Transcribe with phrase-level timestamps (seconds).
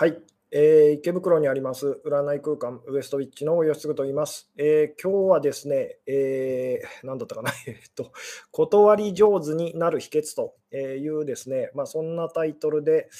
[0.00, 0.16] はい、
[0.50, 4.50] えー、池袋にあります占い空間ウエストウィッチの吉嗣と言います。
[4.56, 8.10] えー、今日はですね、えー、何だったかな、 えっと、
[8.50, 13.10] 断り上手になる秘訣というですね、まあ、そんなタイトルで、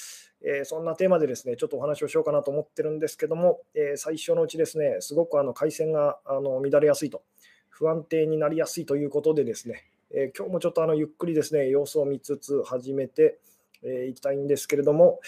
[0.41, 7.25] えー、そんなテーマでですね、ちょっとお話をしようかなと思ってるんですけども、えー、最初のうちですね、すごくあの回線があの乱れやすいと、
[7.69, 13.39] 不安定になりやすいということでですね、えー、今日もちょっとあのゆっくりですね、様子を見つつ始めて
[13.83, 15.21] い、えー、きたいんですけれども、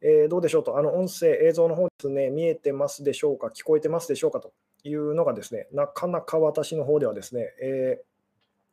[0.00, 4.52] えー、どうでしょうと、あの音声、映像の方ですね、見えてますでしょうか、聞こえてますでしょうかと
[4.84, 8.08] いうのがですね、なかなか私の方ではですね、えー、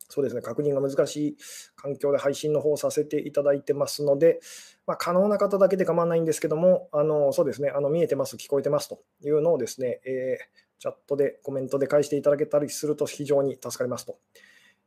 [0.09, 1.37] そうですね、確認が難しい
[1.75, 4.39] 環境で配信の方をさせていただいてますので、
[4.85, 14.17] まあ、可能な方だけで構わないんですけども、あのそうですね、あの見えてます、聞こえてますというのをですね、えー、チャットでコメントで返していただけたりすると非常に助かりますと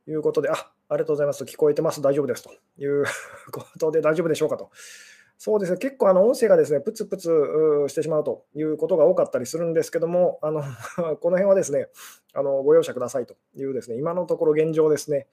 [0.07, 2.43] いうことで、あありがとうございます、聞こえてます、大丈夫です。
[2.43, 3.03] という
[3.51, 4.71] ことで大丈夫でしょうかと
[5.41, 7.29] そうですね、結構あの音声がですね、プツプツ
[7.87, 10.61] してしまうということが多かったりするんですけども、あの
[11.21, 11.87] この辺はですね、
[12.33, 15.29] あのご容赦くださいというですね、今のところ現状ですね、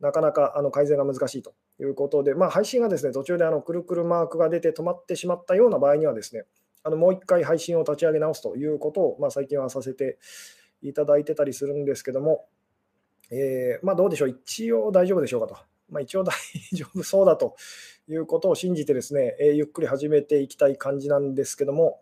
[0.00, 6.46] なかなかあの改善が難しいということで、まあ、配信がですね、途中であのくるくるマークが出て止まってしまったような場合にはですね、
[6.82, 10.16] あのもう一回配信を立ち上げ直すということを、まあ、最近はさせて
[10.80, 12.46] いただいてたりするんですけども、
[13.30, 15.69] えー、まあ、どうでしょう、一応大丈夫でしょうかと。
[15.90, 16.32] まあ、一応大
[16.72, 17.56] 丈夫そうだと
[18.08, 22.00] いうことを信じてですね、えー、ゆっくり始めていきたい感じなんですけども、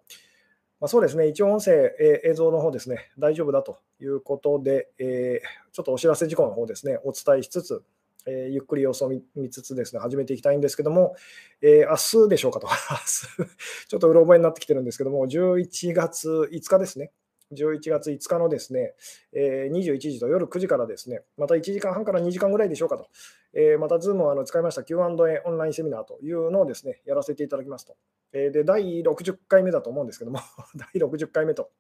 [0.80, 7.82] まあ、そうですね、一応音声、えー、映像の方ですね、大丈夫だということで、えー、ちょっとお知らせ事項の方ですね、お伝えしつつ、
[8.26, 11.16] えー、ゆっくり様子を見つつですね、始めていきたいんですけども、
[11.62, 12.68] えー、明日でしょうかと、
[13.88, 17.10] ちょっとうろ覚えになってきてるんですけども、11月5日ですね、
[17.52, 18.94] 11月5日のですね、
[19.32, 23.08] えー、21時と夜9時からですね、また1時間半から2時間ぐらいでしょうかと、
[23.54, 27.96] えー、また Zoom をあの使いました Q&A オンラインセミナーというのをですね、やらせていただきますと。
[28.32, 30.40] えー、で、第60回目だと思うんですけども、
[30.76, 31.70] 第60回目と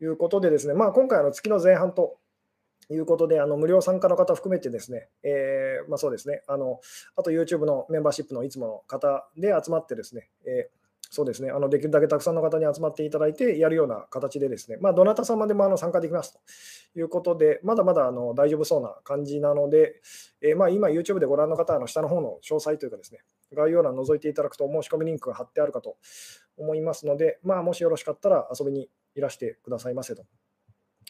[0.00, 2.18] いうことでですね、まあ、今回の月の前半と
[2.88, 6.80] いうことで、あの無料参加の方含めてですね、えー、まあ、そうですねあの、
[7.16, 10.79] あと YouTube のメンバーシップのいつもの方で集まってですね、えー
[11.12, 16.40] そうですね、あのできるだけたくさんの方に集まっていただいてやるような形でですね、まあ、どなた様でもあの参加できますと。
[16.96, 20.00] いうことで、まだまだあの大丈夫そうな感じなので、
[20.40, 23.20] えー、まあ今 YouTube でご覧の方は下の方の詳細というかですね、
[23.54, 25.96] 概要欄覗いていただくと申し込みリンクが貼ってあるかと
[26.56, 30.24] 思いますので、まあ、もしよろしかったら遊びにいらしてくださいませと。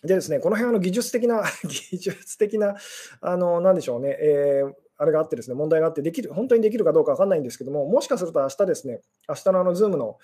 [0.02, 2.76] でですね、この辺あの技術的な、 技術的な、
[3.20, 10.18] あの、なんでしょうね、えーあれがあってですね、問題があって、できる、本当にできるかどうか分かんないんですけども、もしかすると明日ですね、明日のあの Zoom の、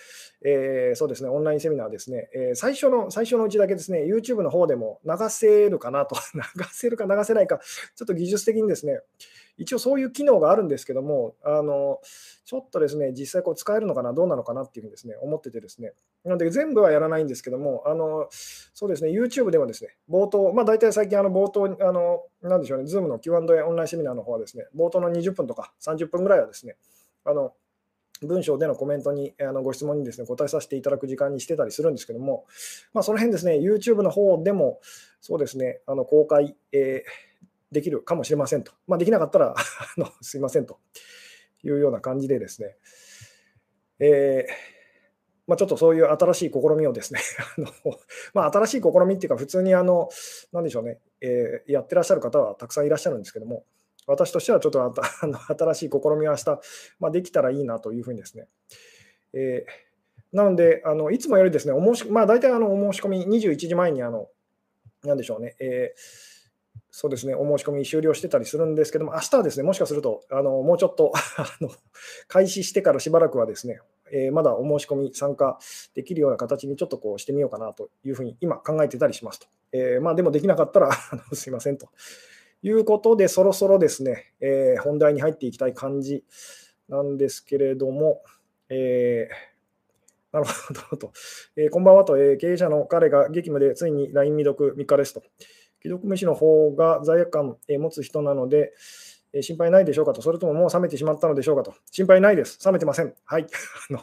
[0.44, 9.00] えー、そうですね、オンラインセミナーですね、えー、最初の、最初のうちだけですね、YouTube の方でも流せるかなと、 流せるか流せないか、ちょっと技術的にですね、
[9.58, 12.00] 一応そういう機能があるんですけども、あの
[12.44, 15.92] ちょっとですね、実際こう使えるのかな、どうなのかなっていうふうにですね、思っててですね、
[16.24, 26.76] なので全部はやらないんですけども、あのそうですね、YouTube でもですね、冒頭、まあ大体最近あの冒頭、あのなんでしょうね、Zoom の Q&A オンラインセミナーの方はですね、冒頭の20分とか30分ぐらいはですね、
[27.24, 27.52] あの
[28.22, 32.46] 文章でのコメントに、あのご質問にですね、答えさせていただく時間にしてたりするんですけども、
[32.94, 34.80] まあ、その辺ですね、YouTube の方でも、
[35.20, 37.26] そうですね、あの公開、えー
[37.72, 38.72] できるかもしれませんと。
[38.86, 39.56] まあ、できなかったら あ
[39.96, 40.78] のすいませんと。
[41.62, 42.76] いうような感じでですね、
[43.98, 44.76] えー
[45.46, 47.20] まあ、ちょっとそういう新しい試みをですね
[47.58, 47.98] あの、
[48.34, 50.08] まあ、新しい試みっていうか、普通にあの、
[50.52, 53.64] なんでしょうね、えー、やってらっしゃる方はたくさんいらっしゃるんですけども、
[54.06, 56.60] 私としてはちょっと あの新しい試みを明日、
[56.98, 58.48] まあ、できたらいいなというふうにですね、
[59.34, 64.28] えー、なので、あのいつもよりですね、お申しまあ、大体あのお申し込み21時前にあの、
[65.04, 66.35] なんでしょうね、えー
[66.98, 71.68] そうですね、お申し込み終了してたりするんですけども、明日はですね、もしかすると、あのもうちょっと あの
[72.26, 73.80] 開始してからしばらくはですね、
[74.10, 75.58] えー、まだお申し込み参加
[75.94, 79.46] できるような形にちょっとこうしてみようかなというふうに今考えてたりしますと。
[79.72, 80.90] えー、まあ、でもできなかったら
[81.34, 81.90] すいませんと
[82.62, 86.24] いうことで、そろそろですね、えー、本題に入っていきたい感じ
[86.88, 88.22] なんですけれども、
[88.70, 89.28] え
[90.32, 91.12] なるほどと、
[91.56, 95.22] えこんばんはと、え経営者の彼が激務でついに LINE 未読3日ですと。
[95.86, 98.72] 既読無視の方が罪悪感を持つ人なので、
[99.40, 103.14] 心配ないでしょうかと、それとももう冷めてしまったのでしょうかと、心配ないです、冷めてません。
[103.24, 103.46] はい。
[103.90, 104.00] あの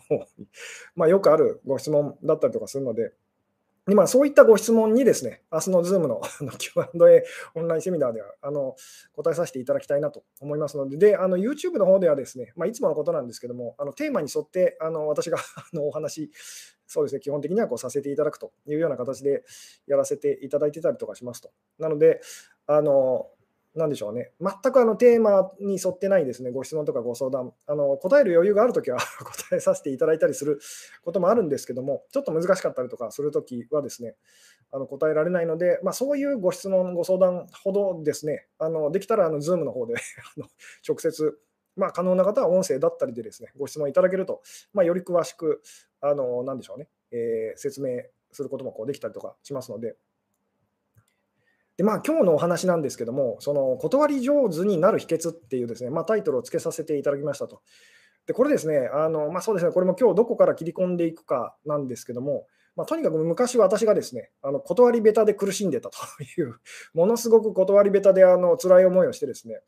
[0.96, 3.14] まあ、よくあるご質問だったりとかするので、
[3.90, 6.22] 今、そういったご質問にですね、明日の Zoom の
[6.58, 7.26] Q&A
[7.56, 8.78] オンラインセミナーではあの
[9.14, 16.32] 答えさせていただきたいなと思いますので、で、あの YouTube の方ではですね、まあ、いつものことなんですけども、あのテーマに沿ってあの私が あのお話、
[16.88, 19.44] そうですね、基本的にはこうさせていただくというような形で
[19.88, 21.52] やらせていただいてたりとかしますと。
[21.80, 22.22] なので、
[22.68, 23.28] あの
[23.76, 29.00] なんでしょうね、全くあのテーマに沿ってないですね、ご質問とかご相談、あの答える余裕があるときは
[29.50, 30.60] 答えさせていただいたりする
[31.04, 34.16] こともあるんですけども、ちょっと難しかったりとかするときはですね、
[34.72, 39.96] あの答えられないので、まあ、そういうご質問、ご相談ほどですね、あのできたらあの Zoom の方で
[40.38, 40.48] あの
[40.88, 41.40] 直接、
[41.75, 44.42] まあ、可能な方は音声だったりでですね、ご質問いただけると、
[44.74, 45.62] まあ、より詳しく、
[46.02, 49.96] あのなんでしょうね、えー、説明することもこうできたりとかしますので、
[51.78, 57.62] でまあ今日のお話なんですけども、その断り上手になる秘訣っていうですね、まあ、タイトルをつけさせていただきましたと。
[58.28, 66.56] でこれですね、あのまあ、そうですね、これも今日どこから切り込んでいくかなんですけども、まあ、とにかく昔私がですね、あの断り下手で苦しんでたという、
[66.94, 69.62] ものすごく断り下手であの辛い思いをしてですね、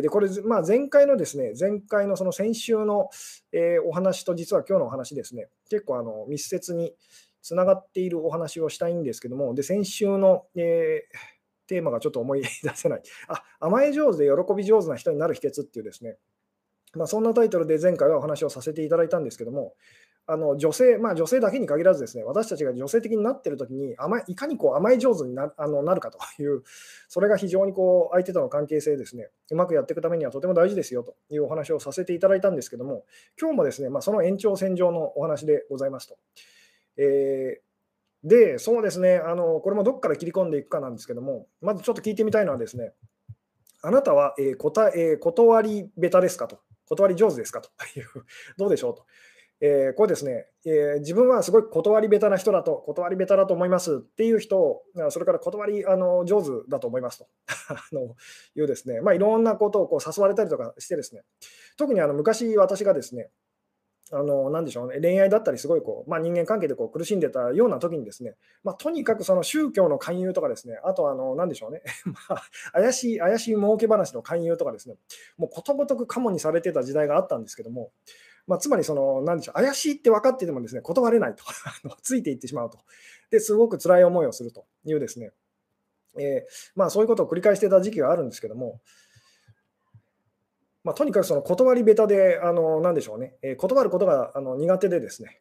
[0.00, 3.10] でこれ、まあ、前回のですね、前回のその先週の、
[3.52, 6.94] え、お話と実は今日のお話ですね、結構あの密接に
[7.42, 16.16] つながっているお話をしたいんですけども、で先週の、えー、テーマがちょっと思い出せない、あ甘え上手で喜び上手な人になる秘訣っていうですね、
[16.94, 19.74] まあ、そんなタイトルで前回はお話をさせていただいたんですけども、
[20.26, 26.62] あの女性、まあ、女性だけに限らずですね、私たちが女性的になっているときに甘い、いかにこう甘え上手になあのなるかという、
[27.08, 33.04] それが非常にこう相手との関係性ですね、うまくやっていくためにはとても大事ですよというお話をさせていただいたんですけども、
[33.40, 36.16] 今日もですね、まあ、その延長線上のお話でございますと。
[36.96, 42.92] えー、で、そうですねあの、これもどこから切り込んでいくかなんですけども、まずちょっと聞いてみたいのはですね、
[43.82, 48.06] あなたは、えー答えー、断り下手ですかと、断り上手ですかという、
[48.56, 49.04] どうでしょうと。
[49.64, 57.28] えー、これですね、えー、自分はすごい断り下手な人だと、断り下手だと思いますっていう人、それから断りあの上手だと思いますと。
[57.70, 58.16] あの
[58.56, 61.22] いうですね、まあ、いろんなことをこう誘われたりとかしてですね、
[61.76, 63.30] 特にあの昔私がですね、
[64.10, 68.34] あのなでしょうね、恋愛だったり、すごいこう、まあ、人間関係でこう苦しんでたような時にですね、
[68.64, 71.82] まあ、とにかくその宗教の勧誘とかですね、あとあの、なんでしょうね、
[72.28, 72.42] まあ、
[72.72, 74.96] 怪しい、怪しい儲け話の勧誘とかですね、
[75.38, 77.92] もうことごとくカモにされてた時代があったんですけども、
[78.46, 81.44] まあ、つまりその、なんでしょう、怪しいって分かっててもですね、断れないと
[82.02, 82.78] ついていってしまうと。
[83.30, 85.32] ですごく辛い思いをするというですね、
[86.18, 88.80] えー、まあ、そういうことを繰り返してた時期があるんですけども、
[90.84, 95.40] まあ、とにかくその断り下手で、あのなんでしょうね、えー、断ることがあの苦手でですね、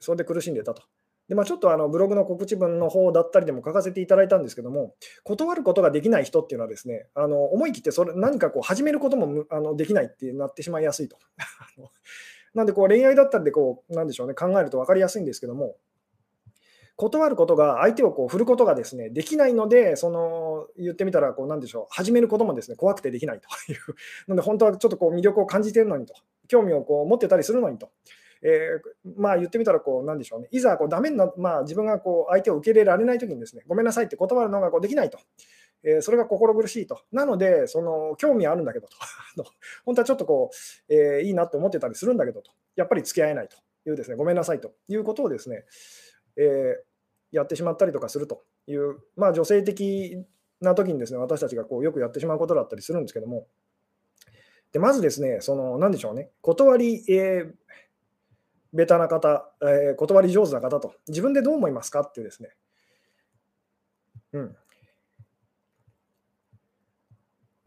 [0.00, 0.82] それで苦しんでたと。
[1.28, 11.16] でまあ、ちょっとあのブログの告知文の方だったりでも書かせていただいたんですけども、断ることができない人っていうのはですね、あの思い切ってそれ何かこう始めることもあのできないってなってしまいやすいと。
[12.54, 15.76] なんでこう恋愛だったりでこう、なんでしょうね、考えると分かりやすいんですけども、
[16.96, 23.78] 断ることが、相手をこう振ることがですね、できないので、その言ってみたら、こうなんでしょう、始めることもですね、怖くてできないという、
[24.28, 26.14] なので本当はちょっとこう魅力を感じてるのにと、
[26.48, 27.90] 興味をこう持ってたりするのにと。
[28.42, 35.18] えー、まあ言ってみたらこう、なんでしょうね、いざこうダメにな、まあ、自分がこう相手を受け入れられないときにですね、ごめんなさいって断るのがこうできないと。
[35.82, 37.00] えー、それが心苦しいと。
[37.12, 38.96] なので、その興味あるんだけどと。
[39.84, 40.50] 本当はちょっとこ
[40.88, 42.50] う、えー、いいなって思ってたりするんだけどと。
[42.76, 43.56] やっぱり付き合えないと。
[43.86, 44.74] いうですね、ごめんなさいと。
[44.88, 45.64] いうことをですね、
[46.36, 48.44] えー、やってしまったりとかすると。
[48.66, 50.24] いう、まあ女性的
[50.60, 53.46] な時にですね、私たちがこうよくやってしまうことだったりするんですけども、
[54.72, 57.54] でまずですね、その、なんでしょうね、断り、えー、
[58.72, 62.50] ベタな方、えー、断り上手な方と、自分でどう思いますかっていうですね、
[64.32, 64.56] うん、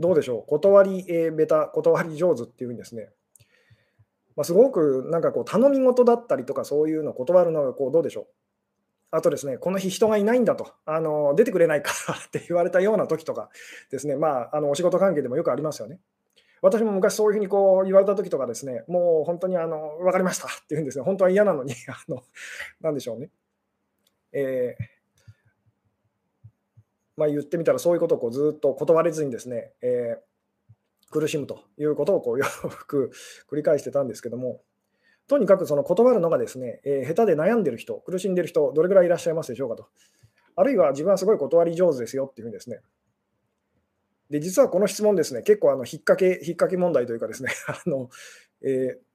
[0.04, 3.10] どうでしょう、断り、えー、ベタ、断り上手っていうんですね。
[4.36, 8.26] まあ、すごくなんかこう頼み事だったりとかそういうのを断るのがこうどうでしょう？
[9.12, 11.92] あとですね、この日人がいないんだと、あの出てくれないか
[12.28, 13.50] って言われたような時とか
[13.92, 16.00] ですね、まあ、あのお仕事関係でもよくありますよね。
[16.62, 22.24] 私も昔そういうふうにこう言われた時とかですね、もう本当にあの分かりましたって言うんですね、本当は嫌なのに、あの
[22.82, 23.30] なんでしょうね。
[24.34, 24.84] えー
[27.16, 32.46] まあ、言ってみたらそういうことをこうずっと断れずにですね、えー、苦しむということをこうよ
[32.88, 33.12] く
[33.50, 34.62] 繰り返してたんですけども、
[35.28, 39.88] とにかくその断るのがですね、えー、下手で悩んでる人、苦しんでる人、どれぐらいいらっしゃいますでしょうかと。
[40.56, 42.82] あるいは自分はすごい断り上手ですよっていうふうにですね。
[44.30, 48.10] で、実はこの質問ですね、結構あの引っ掛け、引っ掛け問題というかですね、 あの
[48.62, 49.14] えー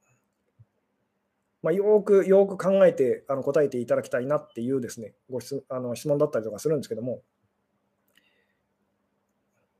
[1.60, 7.22] まあ、よくよく考えてあの答えていただきたいなっていうですね、ご質あの質問だったりとかするんですけども、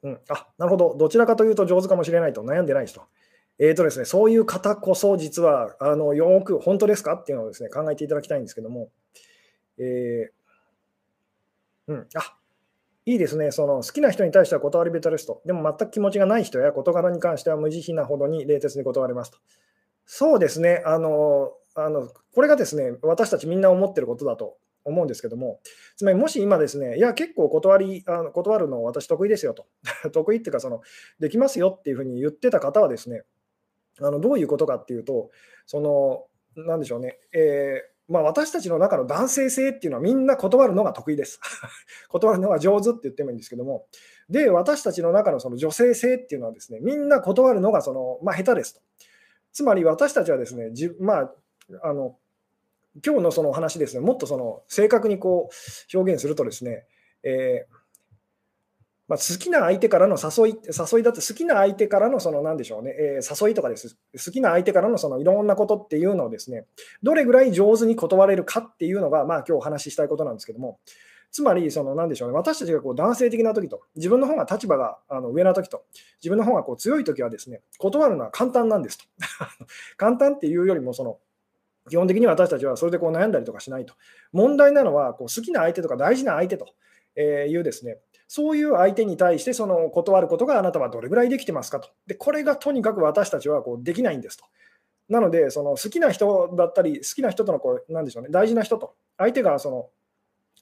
[0.03, 2.43] うん、あなるほど、どちらかというと上手かもしれないと。
[2.43, 3.03] 悩んでない人。
[3.59, 8.91] えーとですね、そういう方こそ実はあのよく本当ですかっていうのをです、ね、考えていただきたいんですけども、
[9.79, 12.37] えー、うん、あ
[13.05, 13.51] いいですね。
[13.51, 19.39] その好きな人に対しては断りベタリスト、でも全く気持ちがない人や事柄に関しては無慈悲なほどに冷徹に断りますと。
[20.05, 20.83] そうですね。
[20.87, 24.57] あのあの、これがですね私たちみんな思ってることだと。
[24.89, 25.61] 思うんですけども、
[25.97, 29.67] つまりもし今ですね、いや、結構断りあの断るの私得意ですよと、
[30.13, 30.81] 得意っていうかその、
[31.19, 33.23] できますよっていうふうに言ってた方はですね、
[34.01, 35.31] あのどういうことかっていうと、
[35.67, 36.27] その、
[36.57, 41.41] なんでしょうね、えーまあ、私たちの中の男性性っていうのはみんな断るのが得意です。
[42.09, 43.87] 断るのが上手って言ってもいいんですけども、
[44.31, 48.81] で、私たちの中のその女性性っていうのはですね、みんな断るのがその、まあ、下手ですと。
[49.53, 51.35] つまり私たちはですね、じまあ、
[51.83, 52.17] あの
[53.05, 56.85] 今日のその話ですね、もっとその正確にこう表現するとですね、
[57.23, 57.79] えー
[59.09, 63.97] まあ、好きな相手からの誘い、誘いだって好きな相手からのその何でしょうね、えー、誘いとかです。
[64.13, 66.67] 好きな相手からのそのいろんなことっていうのをですね、
[67.03, 70.79] どれぐらい上手に断れるかっていうのが、まあ今日お話ししたいことなんですけども、
[71.31, 75.85] つまり、その何でしょうね、私たちがこう男性的な時と、自分の方が立場があの上な時と、
[76.21, 79.05] 自分の方がこう強い時はですね、断るのは簡単なんですと。
[79.97, 81.19] 簡単っていうよりも、その、
[81.89, 83.95] 基本的に私たちはそれでこう悩んだりとかしないと。
[84.33, 86.67] 問題なのはこう好きな相手とか大事な相手と
[87.21, 91.89] いうですね、そういう相手に対してその断ることがあなたはどれぐらいできてますかと。
[92.07, 94.45] で、これがとにかく私たちはこうできないんですと。
[95.09, 99.89] なので、その好きな人だったり、好きな人とのこう、なんでしょうね、大事な人と、相手がその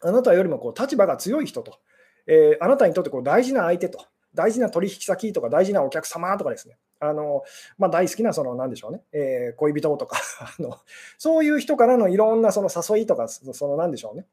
[0.03, 1.79] あなたよりもこう立場が強い人と、
[2.27, 4.05] え、あなたにとってこう大事な相手と、
[4.35, 7.43] 大事な取引先とか大事なお客様とかですね、あの
[7.77, 10.19] まあ、大好きなその何でしょうね、えー、恋人とか
[10.59, 10.79] あの、
[11.19, 14.27] そういう人からのいろんなその誘いとか、その何でしょうね、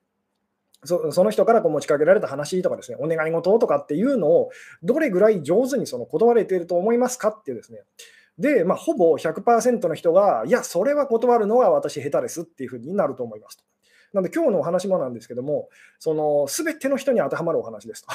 [0.86, 4.50] そその人からこう持ちかけられた話とかですね、お願い事とかっていうのを、
[4.82, 7.84] どれぐらい上手にその断れていると思いますかっていうですね、
[8.38, 13.63] で、まあ、ほぼ100%の人が、いや、それは断るのは私下手ですっていうふうになると思いますと。
[14.13, 18.10] なので、今日のお話もなんですけども、その全ての人に当てはまるお話ですと。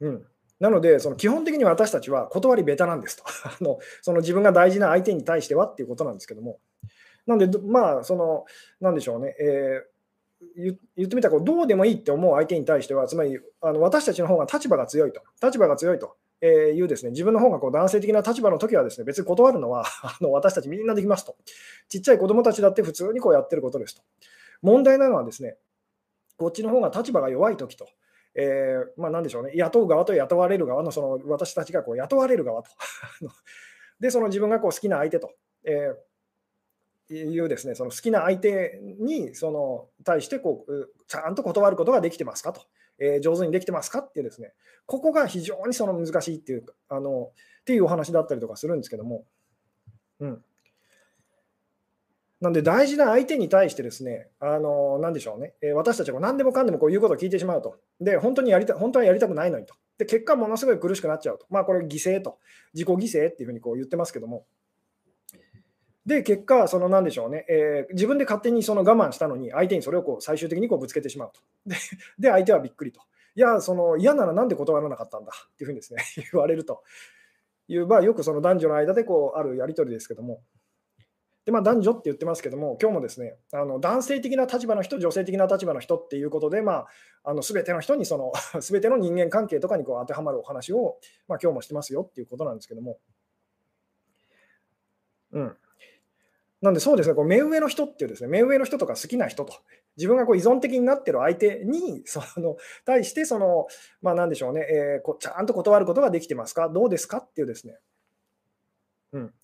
[0.00, 0.26] うん、
[0.62, 3.80] なので、その基本的に私たちは断り下手なんですと あの。
[4.00, 6.60] その自分が大事な相手に対してはっていうことなんですけども。
[7.26, 8.44] なんで、まあ、その、
[8.80, 21.36] なんでしょうね、えー、言ってみたらどうでもいいって思う相手に対しては、つまりあの私たちの方が立場が強いと、立場が強いとえーいうですね自分の方がこう男性的な立場の時はですね別に断るのは あの私たちみんなできますと、
[21.88, 24.02] ちっちゃい子供たちだって普通にこうやってることですと。
[24.60, 25.56] 問題なのはですね、
[26.36, 27.88] こっちの方が立場が弱い時と、
[28.34, 32.70] えー、まあ、なんでしょうね、雇う側と雇われる側のその私たちがこう雇われる側と。
[34.00, 35.32] で、その自分がこう好きな相手と。
[35.64, 35.96] えー
[37.10, 42.62] いうですね、その好きな相手にその対してこうちゃんと断ることができてますかと、
[42.98, 44.52] えー、上手にできてますかっていうですね、
[44.86, 49.24] ここが非常にその難しいっていうあのっていうお話だったりとかするんですけども、
[50.20, 50.44] うん。
[52.42, 57.76] なんで大事な相手に対してですね、あのなんでしょうね、えー、私たちは何でもかんでもこういうことを聞いてしまうと。
[58.00, 59.76] で、本当にやりた本当はやりたくないのにと。
[59.96, 61.46] で、結果ものすごい苦しくなっちゃうと。
[61.50, 62.38] まあこれ犠牲と、
[62.74, 64.44] 自己犠牲っていうふうにこう言ってますけども、
[66.04, 71.40] で、結果、そのなんでしょうね、えー、自分で勝手にその我慢したのに、相手にそれをこう最終的にこうぶつけてしまうと。
[71.64, 71.76] で、
[72.18, 73.02] で相手はびっくりと。
[73.36, 75.30] いや、その嫌ならなんで断らなかったんだ？
[75.30, 76.82] っていうふうにですね 言われると
[77.68, 80.42] いう、まあ、よくその男女の間でこうあるやり取りですけども。
[81.44, 86.86] でまあ、男女って言ってますけども、今日もですねあの男性的な立場の人、女性的な立場の人っていうことで、まあ、
[87.24, 92.98] あの全ての人にその、 全ての人間関係とかにこう当てはまるお話を、まあ、今日もしてますよっていうことなんですけども。
[95.32, 95.56] うん、
[96.62, 99.52] なんでそうですね、こう目上の人っていうですね、目上の人とか好きな人と、
[99.96, 103.66] 自分がこう依存的になってる相手に、その対して、その、
[104.00, 107.78] まあなんでしょうね、えー、こちゃんと断ることができてますかどうですかっていうですね。
[109.12, 109.34] うん。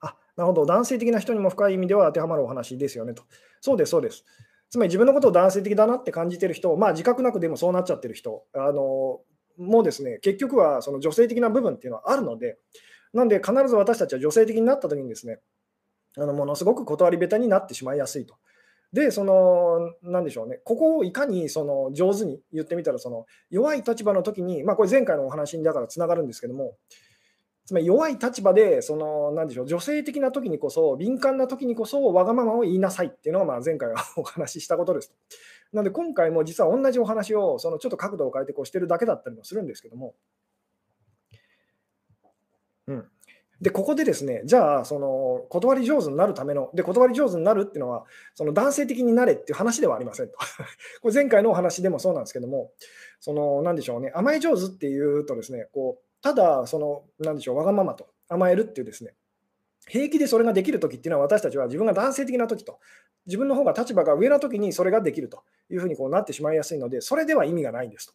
[0.00, 3.24] あ、なるほど、男性的な人にも深い意味では当てはまるお話ですよねと。
[3.60, 4.24] そうです、そうです。
[4.68, 9.20] つまり自分のことを男性的だなって感じてる人、まあ自覚なくでもそうなっちゃってる人、あの
[9.58, 12.58] もうですね、結局はその女性的な部分っていうのはあるので、
[13.12, 15.40] なんで必ず私たちは女性的になった時にですね、
[16.18, 18.36] あのものすごく断り下手になってしまいやすいと。
[18.92, 26.76] で、その、なんでしょうね、ここをいかにその上手に言ってみたら、その弱い立場の時に、まあ、これ前回のお話にだからつながるんですけども、
[27.66, 35.12] つまり弱い立場で、その、なんでしょう、女性的な時にこそ、敏感な時にこそ、わがままを言いなさいっていうのが、まあ、前回はお話ししたことです。
[35.72, 40.14] なので、今回も実は同じお話を、そのちょっと角度を変えてこうしてるだけだったりもするんですけども、
[42.86, 43.04] うん。
[43.60, 48.04] で、ここでですね、じゃあ、その断り上手になるための、で、断り上手になるっていうのは、
[48.34, 50.36] その男性的になれっていう話ではありませんと。
[51.00, 52.70] これ前回のお話でもそうなんですけども、
[53.18, 59.14] その、なんでしょうね、甘え上手っていうとですね、こう、ただ、その、なんでしょう、わがままと甘えるっていうですね、
[59.88, 62.78] 平気でそれができるときっていうのは、私たちは自分が男性的なときと、
[63.26, 68.14] 自分の方が立場が上なときにそれができるというふうにこうなってしまいやすいので、それでは意味がないんですと。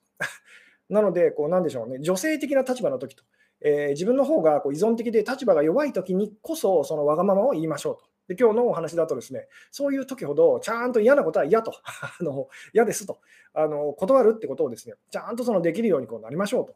[0.89, 3.23] なので、こうなんでしょうね、女性的な立場のときと
[3.61, 8.05] えー、自分の方がこう依存的で立場が弱い時にこそ、そのわがままを言いましょうと。
[8.27, 11.73] で今日のお話だとですね、そういう時ほど、ちゃんと嫌なことは嫌と、
[12.19, 13.19] あの嫌ですと
[13.53, 16.75] あの、断るってことをですね、ちゃんとそのできるようにこうなりましょうと。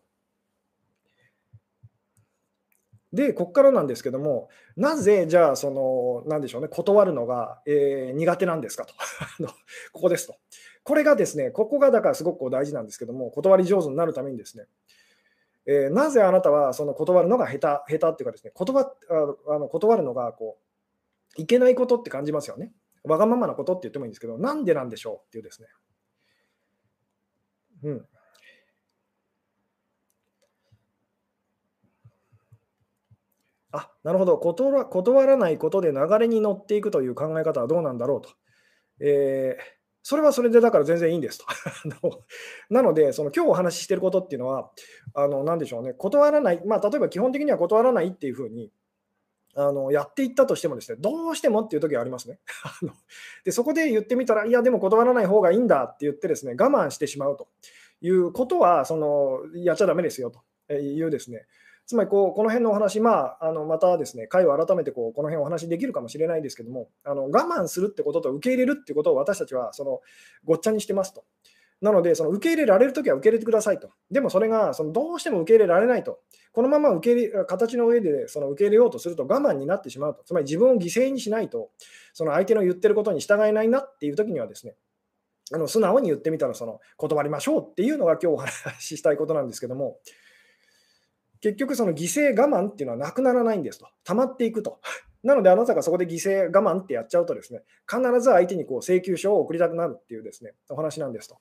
[3.15, 8.93] で、ここからなんですけども、なぜじゃあ、その、なんでしょうね、断るのが、えー、苦手なんですかと
[9.93, 10.36] ここですと。
[10.84, 14.65] これがですね、ここがだからすごく大事なんですけども、断り上手になるためにですね、
[15.65, 18.91] えー、なぜあなたはその断るのが下手、下手っていうかですね、断
[19.48, 20.57] あの断るのがこ
[21.38, 22.74] ういけないことって感じますよね。
[23.03, 25.67] わがままなことって言ってもいいんですけど、なんでなんでしょうっていうですね。
[27.84, 28.05] うん。
[33.75, 38.29] あなるほど断、断らないことで流れに乗っていくという考え方はどうなんだろうと。
[39.00, 39.63] えー、
[40.01, 41.46] それはそれでだから全然いいんですと。
[42.70, 44.72] なので、その今日お話ししていることっていうのは、
[45.13, 48.72] あの何でしょうね、断らない、まあ、例えば基本的には断らないっていうふうに
[49.55, 52.39] あのやっていったとしてもですね、どうしてもっていう時がありますね。
[53.46, 57.48] でそこで言ってみたら、いや、でも断らない方がいいんだって言ってですね、我慢してしまうと
[58.01, 60.32] いうことは、そのやっちゃだめですよ
[60.67, 61.46] というですね、
[61.88, 70.01] つまりこうこの辺のお話、まあ、あのまたですね、回を改めてこうこの辺お話できるかもしれないですけども、あの我慢するってことと受け入れるってことを私たちはその
[70.44, 71.24] ごっちゃにしてますと。
[71.82, 73.92] なので、その受け入れられるときは受け入れてくださいと。
[74.10, 76.20] でもそれがそのどうしても受け入れられないと。
[76.54, 80.24] このまま受け入れ形の上でその受け入れようとすると我慢になってしまうと。
[80.24, 81.70] つまり自分を犠牲にしないと、
[82.13, 84.75] その相手の言ってることに従えないなっていうときにはですね、
[85.54, 90.00] あの素直に言ってみたらその断りましょうっていうのが今日お話ししたいことなんですけども、
[91.46, 93.88] 結局その犠牲我慢っていうのはなくならないんですと。
[94.04, 94.80] 溜まっていくと。
[95.22, 101.38] なのであなたがそこで犠牲我慢ってやっちゃうとですね、必ず相手にこう請求書を送りたくなるっていうですね、お話なんですと。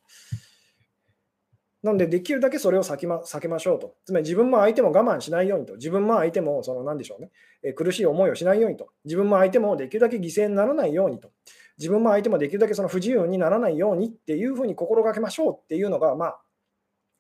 [1.83, 3.97] なので、できるだけそれを避けま避けましょうと。
[4.05, 5.77] つまり自分も相手も我慢しないようにと。
[5.77, 7.31] 自分も相手も、その何でしょうね、
[7.63, 8.91] え苦しい思いをしないようにと。
[9.07, 11.31] 自分も相手もできるだけ犠牲にならないようにと。
[11.79, 16.41] 自分も相手もできるだけその不自由にならないようにっていうふうに心がけましょうっていうのが、まあ、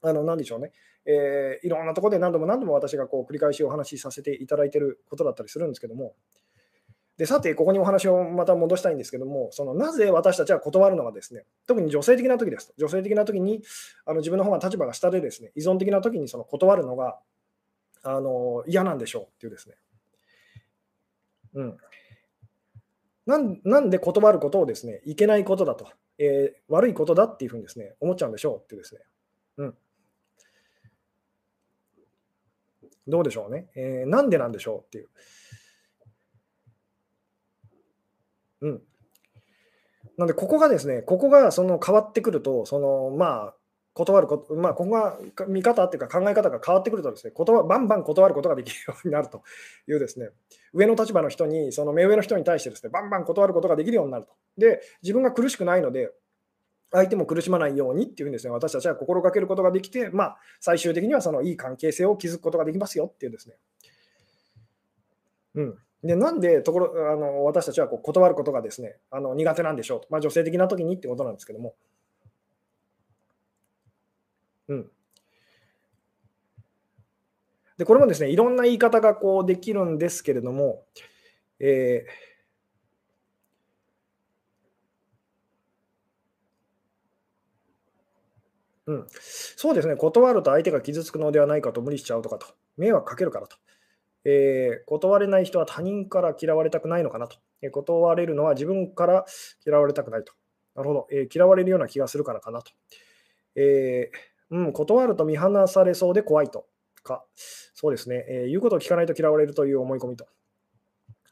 [0.02, 0.72] あの何でしょうね、
[1.06, 6.14] えー、いろんなところで何度も何度も私がこう繰り返しお話しさせていただいていることだったりするんですけども、
[7.16, 13.62] でさて、ここにお話をまた戻したいんですけども、そのなぜ私たちは断るのがですね、特に女性的な時です、女性的な時に
[14.04, 17.20] あの自分の方が立場が下でですね、依存的な時にその断るのが
[18.02, 19.76] あの嫌なんでしょうっていうですね。
[21.54, 21.76] うん。
[23.26, 29.00] なんなんで断ることをですね、いけないことだと、えー、悪いことだっていうふうにですね、思っちゃうんでしょうっていうですね。
[29.58, 29.74] うん。
[33.06, 33.66] どうでしょうね。
[33.74, 35.08] えー、なんでなんでしょうっていう。
[38.62, 38.82] うん。
[40.16, 43.54] なんで、ここがですね、ここがその変わってくると、そのまあ、
[43.94, 49.42] 断ること、まあ、ここが見方っていうか考え方が変わってくるとですね、断バンバン断ることができるようになると
[49.88, 50.30] いうですね、
[50.72, 54.32] 上の立場の人に、その目上の人に対してですね、バンバン断ることができるようになると。
[54.58, 56.10] で、自分が苦しくないので、
[56.94, 63.56] 相手も苦しまないようにっていうふうにですね、私たちは心がけることができて、まあ、最終的にはそのいい関係性を築くことができますよっていうですね。
[65.56, 65.78] うん。
[66.04, 70.06] で、なんでところあの私たちはこう断ることがですね、あの苦手なんでしょうと。
[70.10, 71.74] まあ、女性的な時にってことなんですけども。
[74.68, 74.90] うん。
[77.76, 80.84] で、これもですね、いろんな言い方がこうできるんですけれども、
[81.58, 82.33] えー
[88.86, 93.56] うん、そうですね、断ると相手が傷つくのではないかと無理しちゃうとかと、迷惑かけるからと、
[94.24, 99.24] えー、断れない人は他人から嫌われたくないのかなと、えー、断れるのは自分から
[99.66, 100.32] 嫌われたくないと、
[100.74, 102.72] なるほど、えー、嫌われるような気がするからかなと、
[103.56, 104.10] え
[104.50, 106.66] うん、断ると見放されそうで怖いと。
[107.04, 107.24] か、
[107.74, 110.26] そうですね、え言うことを聞かないと嫌われるという思い込みと。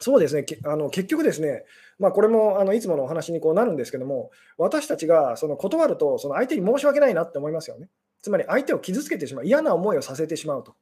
[0.02, 1.64] そうですね、あの結局ですね、
[1.98, 7.88] まあ、これもあのいつものお話にこうなるんですけども、私たちがその断ると、その相手に申し訳ないなって思いますよね。
[8.20, 10.74] つまり相手を傷つけてしまう、嫌な思いをさせてしまうと。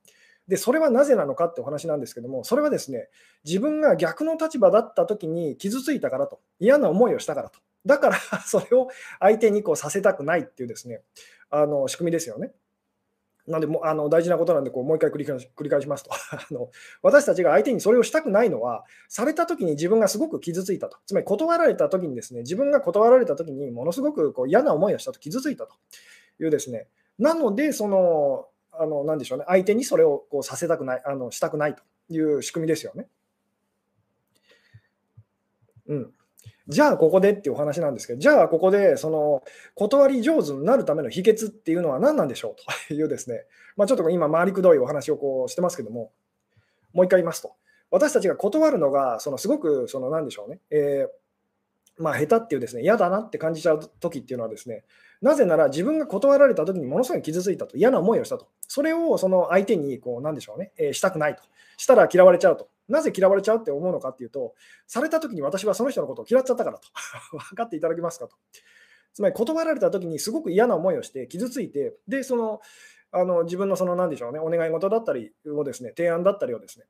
[0.48, 3.09] で、それはなぜなのかってお話なんですけども、それはですね、
[3.44, 7.61] 自分が逆の立場だった時に傷ついたからと、嫌な思いをしたからと。
[7.87, 8.88] だから、それを
[9.20, 11.02] 相手にこうさせたくないっていうですね、
[11.50, 12.52] あの仕組みですよね。
[13.50, 16.10] なんでもあの大事なことなんでこうもう一回繰り返し繰り返しますと。
[16.32, 16.70] あの
[17.02, 20.98] 私たちが相手にそれをしたくないのはされた時に自分がすごく傷ついたと。
[21.06, 25.18] つまり断られた時にですね自分が断られた時にものすごくこう嫌な思いをしたと。
[25.18, 25.74] 傷ついたと。
[26.44, 26.88] いうですね。
[27.18, 29.44] なのでそのあのなでしょうね。
[29.46, 33.08] 相手にそれをこうさせたくないあのしたくないという仕組みですよね。
[35.86, 36.14] うん。
[36.70, 39.42] じゃあここでっていうお話なんですけど、じゃあここでその
[39.74, 42.94] 断り上手になるための秘訣っていうのは何なんでしょうと。
[42.94, 43.44] いうですね、
[43.76, 46.12] まあ、ちょっと今、回りくどいお話をこうしてますけども、
[46.92, 47.52] もう一回言いますと、
[47.90, 51.20] 私たちが断るのが、そのすごくその何でしょうね、えー
[52.02, 54.85] まあ、下手っていうですね、嫌だなって感じちゃう時っていうのはですね、
[55.20, 61.42] なぜなら自分が断られた時にものすごい傷ついたと、嫌な思いをしたと、それをその相手にこう、なんでしょうね、えー、したくないと、
[61.76, 62.68] したら嫌われちゃうと。
[62.90, 64.55] なぜ嫌われちゃうって思うのかっていうと、
[64.87, 66.88] された時に私はその人のことを嫌っちゃったからと。
[67.37, 68.37] 分かっていただけますかと。
[69.12, 72.61] つまり断られた時にすごく嫌な思いをして傷ついて、で、その、
[73.12, 76.87] あの自分のその何でしょうね、お願い事だったりをですね、提案だったりをですね、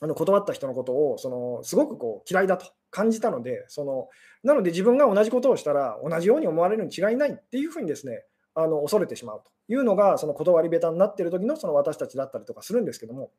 [0.00, 4.08] あの断った人のことをそのすごくこう嫌いだと感じたのでその、
[4.42, 8.22] なので自分が同じことをしたら同じように思われるに違いないっていうふうにですね
[8.54, 13.30] あの恐れてしまうというのがその断り下手になっている時のその私たちだったりとかするんですけども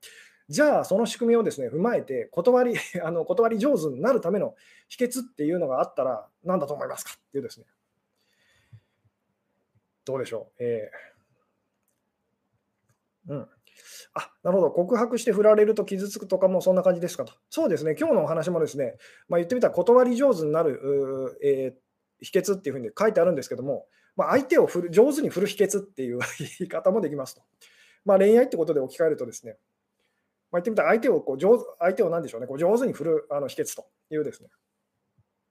[0.49, 4.55] じゃあその仕組みをですね踏まえて断り あの断り上手になるための
[4.87, 7.65] 秘訣っていうのがあったら何だと思いますかっていうですね。
[10.05, 13.49] どうでしょう、えー、うん。
[14.13, 17.33] あなるほど、告白して振られると傷つくとかもそんな感じですかと。
[17.49, 18.95] そうですね、今日のお話もですね、
[19.27, 23.85] まあ、言ってみたら断り上手になる、えー、秘訣っていうふうに書いてあるんですけども、
[24.17, 26.19] まあ、相手を振る上手に振る秘訣っていう
[26.59, 27.43] 言い方もできますと。
[28.03, 29.57] まあ、恋愛ってことで置き換えるとですね、
[30.51, 34.49] まあ、言ってみたら相手をこう上手、相手を何でしょうね、こう上手に振るあの秘訣というですね。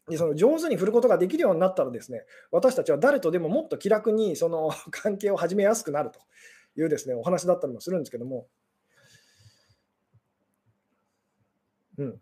[0.09, 6.21] でその上手に振ることができるようになったらですね、私たちは誰とでももっと気楽にその 関係を始めやすくなると
[6.77, 8.49] いうですね、お話だったりもするんですけども、
[11.99, 12.21] うん。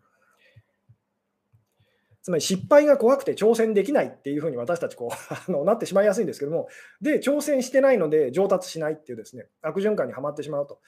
[2.25, 5.13] つまり失敗が怖くて挑戦できないっていうふうに私たちこう
[5.47, 6.67] あのなってしまいやすいんですけども、
[6.99, 10.79] で、挑戦してないので上達しないっていうですね、悪循環にはまってしまうと。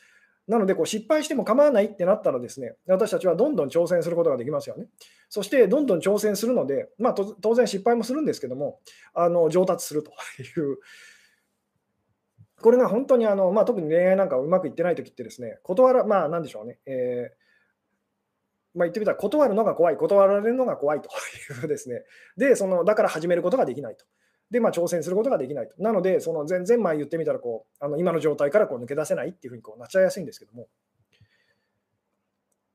[0.47, 4.87] なので失敗しても構わないってなったらですね、私たちはどんどん挑戦することができますよね。
[5.29, 8.79] そしてどんどん挑戦するので、まあ、当然失敗もするんですけども、
[9.13, 10.09] あの上達すると
[10.41, 10.79] いう
[12.61, 17.46] これが本当にあの、まあ、特に恋愛なんかうまくいってないときってですね、断ら、まあ、なんでしょうね、えー、
[18.77, 21.09] まあ、言ってみたら、断るのが怖い、断られるのが怖いと
[21.61, 22.03] いうですね、
[22.37, 24.05] で、そのだから始めることができないと。
[24.51, 25.75] で、まあ、挑戦することができないと。
[25.81, 30.67] なので、その全然まあ言ってみたらこう、あの今の状態からこう抜け出せないっていうふうにこうなっちゃいやすいんですけども。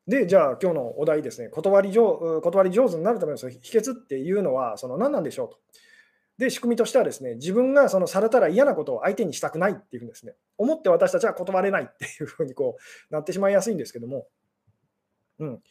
[0.06, 5.58] で、じゃあ今日のお題ですね、断り上断り上手になるためのその秘訣っていうのはその何なんでしょうと。
[6.38, 12.76] で、仕組みとしてはですね、自分がそのされたら嫌なことを相手にしたくないっていうふうにですね、思って私たちは断れないっていうふうにこ
[13.10, 14.26] うなってしまいやすいんですけども、
[15.38, 15.62] うん。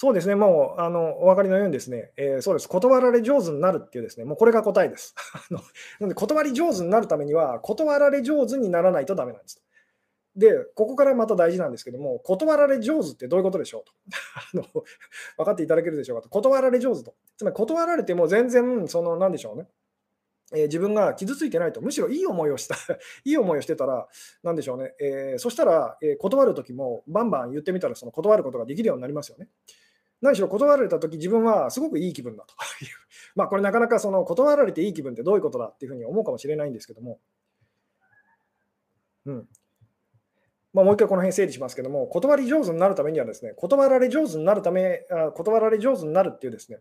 [0.00, 5.14] そうですね、もうあのお分かりのようにですね、えー、そうです、断られ上手になるっていうですね、もうこれが答えです。
[5.52, 5.60] な
[6.00, 9.62] ので、断り上手になるためには、断られ上手にならないとダメなんです。
[10.34, 13.92] で、ここからまた大事なんですけども、断られ上手ってどういうことでしょうと。
[14.54, 14.62] あの
[15.36, 16.30] 分かっていただけるでしょうかと。
[16.30, 17.14] 断られ上手と。
[17.36, 19.68] つまり断られても全然、その、なんでしょうね。
[20.54, 22.74] えー、自分が傷ついてないと、むしろいい思いをした、
[23.24, 24.08] いい思いをしてたら、
[24.42, 24.94] なんでしょうね。
[24.98, 29.50] えー、そしたら、えー、断るときも、バンバン言ってみたら、その断ることができるようになりますよね。
[30.20, 32.54] 何しろ断られたとき、自分はすごくいい気分だと
[32.84, 32.90] いう。
[33.34, 37.20] まあ、これなかなかその断られていい気分ってどういうことだっていうふうに思うかもしれないんですけども、
[39.26, 39.48] うん。
[40.72, 46.78] まあ、もう一回この辺整理しますけども、断り上手になるためにはですね、断られ上手になるため、断られ上手になるっていうですね、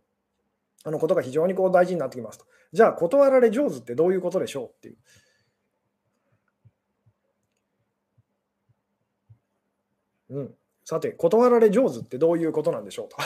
[0.84, 2.45] あのことが非常にこう大事になってきますと。
[2.71, 4.97] じゃあ、断られ上手ってどういうことでしょうっていう。
[10.30, 10.56] うん、
[10.89, 13.17] さて、断られ上手ってどういうことなんでしょうと。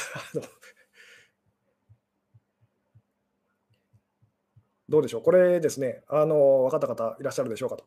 [4.90, 5.22] どうでしょう？
[5.22, 7.86] これですね、あの分かった方いらっしゃるでしょうかと。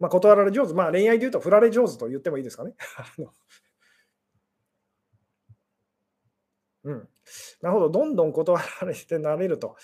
[0.00, 2.74] まあ、断られ上手、まあ、恋愛で言うと振られ上手と言ってもいいですかね。
[6.82, 7.08] うん、
[7.62, 9.76] なるほど、どんどん断られてなれると。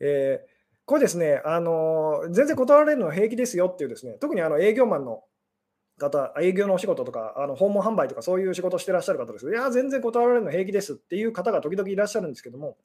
[0.00, 0.48] えー、
[0.86, 5.24] これですね、あの全然断られるのは平気ですよっていうですね、特にあの営業マンの
[5.98, 9.50] 方、営業のお仕事とか、あの訪問販売とかそういう仕事してらっしゃる方です。
[9.50, 12.76] いや、全然断られるの平気ですっていう方が時々いらっしゃるんですけども、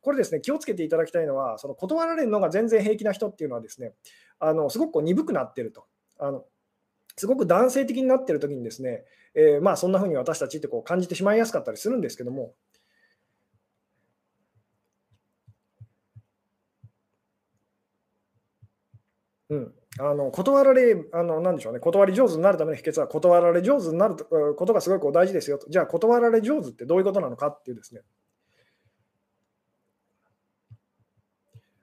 [0.00, 3.94] これですね、気をつけていただきたいのは、その断られるのが全然平気な人っていうのはですね、
[4.38, 5.84] あのすごくこう鈍くなってると。
[6.18, 6.44] あの
[7.16, 9.04] すごく男性的になってる時にですね、
[9.34, 12.54] えー、まあそんな風に私たちってこう感じてしまいやすかったりするんですけども、
[19.50, 24.16] うん、あの断られ、あのなんでしょうね、断り上手になるための秘訣は、断られ上手になる
[24.56, 25.68] ことがすごいこう大事ですよと。
[25.68, 28.02] じゃあ、断られ上手ってどういうことなのかっていうですね、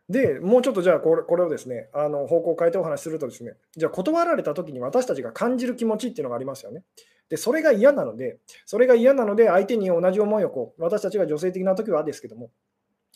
[0.10, 6.84] で、もうちょっとじゃあこれこれをですね、あの方向を変えてお話しするとですね、じゃあ断られた時に私たちが感じる気持ちっていうのがありますよね。
[7.30, 12.52] で、それが嫌なので、それが嫌なので相手に同じ思いをこう、私たちが女性的な時はですけども、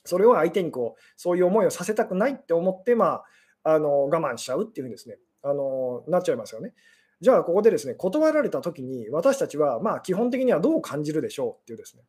[0.03, 3.23] それを相手にこうそういう思いをさせたくないって思って、まあ、
[3.73, 6.73] あの我慢しちゃうっていうふうにですねあのなっちゃいますよね。
[7.21, 12.03] じゃあ、ここでですね断られたときに、私たちはまあ基本的にはどう感じるでしょうっていうですね、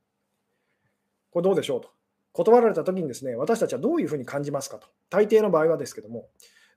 [1.30, 1.90] これどうでしょうと。
[2.32, 4.86] 断られたときにですね、私たちはどういうふうに感じますかと。
[5.10, 6.28] 大抵の場合はですけども、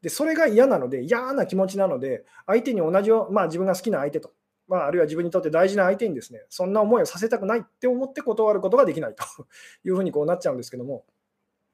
[0.02, 4.32] でそれが嫌なので、嫌な気持ちなので、相手に同じよ、まあ、自分が好きな相手と、
[4.67, 9.24] まあ、あるいは自分にとって大事な相手にですね、そんな思いをさせたくないって思って断ることができないと
[9.86, 11.06] いうふうにこうなっちゃうんですけども、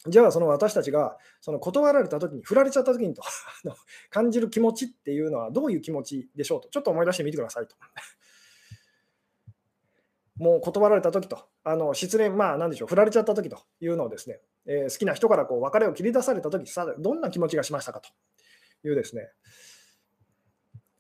[0.08, 3.22] じゃあ、その私たちがその断られたときに、振られちゃったときにと
[4.10, 7.76] 感じる気持ちっていうのはどういう気持ちでしょうと、ちょっと思い出してみてくださいと。
[10.38, 18.10] もう断られたときと、あの失恋、まあなんでしょう、振られちゃったときというのをですね、えー、好きな人からこう別れを切り出されたとき、さどんな気持ちがしましたかと
[18.88, 19.30] いうですね、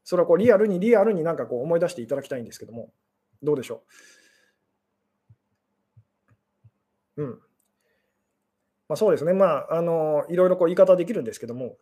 [0.03, 2.91] それをこうリアルにリアルになんかこう思い出していただきたいんですけども、
[3.41, 3.85] どうでしょ
[7.15, 7.23] う？
[7.23, 7.41] うん。
[8.89, 11.77] まあ、そうですね、まあ、あのいろいろこう言い方できるんですけども、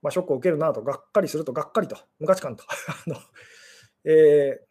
[0.00, 3.16] まあ、ショックを受けるなと、がっかりすると、がっかりと、無価値観と あの、
[4.04, 4.66] えー、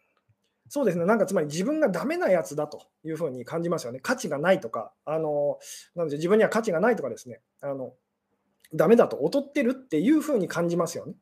[0.70, 4.00] そうですね、なんかつまり自分がダメなやつだというふうに感じますよね。
[4.00, 5.58] 価値がないとか、あの
[5.94, 7.94] なんで自分には価値がないとかですね、あの
[8.74, 11.14] ダメだと、劣ってるっていうふうに感じますよね。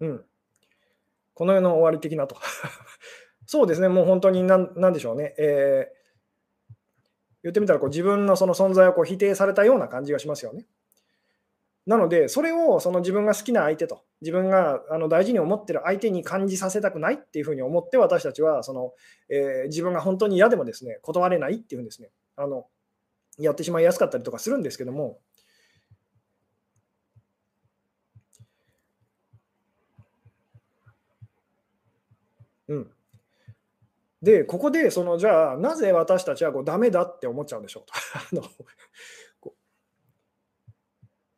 [0.00, 0.24] うん。
[1.34, 2.36] この世の終わり的なと。
[3.44, 5.34] そうですね、もう本当になんなんでしょうね。
[5.36, 6.01] えー
[7.42, 10.66] 言ってみたらこう自分のその存在をこう否定されたような感じがしますよね。
[11.84, 18.92] なので、それをその自分が好きな相手と、自分があの大事に思ってる相手に感じさせたくないっていうふうに思って、私たちはその、
[19.28, 22.66] えー、自分が本当に嫌でもですね、断れないっていうふうにですね、あの
[23.38, 25.18] やってしまいやすかったりとかするんですけども、
[32.68, 32.90] うん。
[34.22, 37.84] で、ここで、そのじゃあ、なぜ私たちはこうダメだって思っちゃうんでしょ
[38.32, 38.50] うと。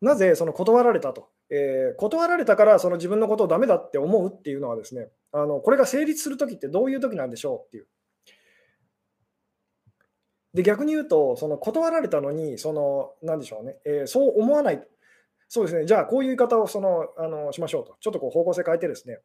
[0.02, 7.86] なぜその断られたと、えー、断られたからその自分のことをダメだって思うっていうのはですね、あのこれが成立するときってどういうときなんでしょうっていう。
[10.52, 14.86] で逆に言うと、その断られたのに、そのなんでしょうね、えー、そう思わない、
[15.48, 19.20] そうですね、じゃあこういう言い方をそのあのしましょうと、ちょっとこう方向性変えてですね、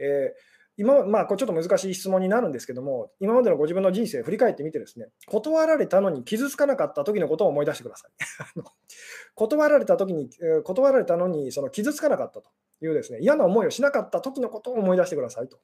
[0.00, 8.10] えー今、まあ、これちょっと難しい質問になるんですけども、今までのご自分の人生を振り返ってみてですね、断られたのに傷つかなかった時のことを思い出してください。
[9.34, 10.30] 断られた時に、
[10.64, 12.50] 断られたのにその傷つかなかったと
[12.82, 15.60] いうですね、嫌な思いをしなかった時のことを思い出してくださいと。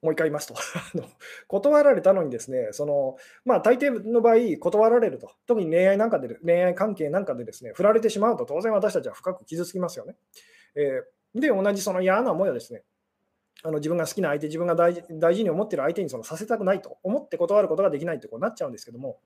[0.00, 0.54] もう一回言いますと
[1.46, 10.16] 断られたのにですね、そのまあ、大抵の場合、断られると、特に恋愛なんかで、恋愛関係なんかでですね、振られてしまうと、当然私たちは深く傷つきますよね。
[10.74, 12.82] えーで、同じその嫌な思いをですね、
[13.62, 14.94] あの自分が好きな相手、自分が大
[15.34, 19.18] 事に思ってる相手にそのさせたくないと思って断ることができないとこうなっちゃうんですけども、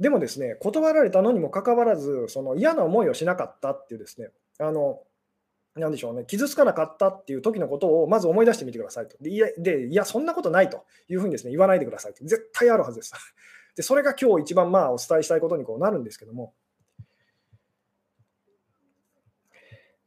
[0.00, 5.02] でもですね、断られたのにもかかわらず、その嫌な思いをしなかったっていうですね、あの、
[5.74, 9.16] なんでしょうね、傷つかなかったっていう時のことをまず思い出してみてくださいと。
[9.20, 12.24] で、いや、でいやそんなことないというふうにですね、言わないでくださいと。
[12.24, 13.12] 絶対あるはずです。
[13.76, 16.54] で、それが今日一番まあお伝えしたいことにこうなるんですけども、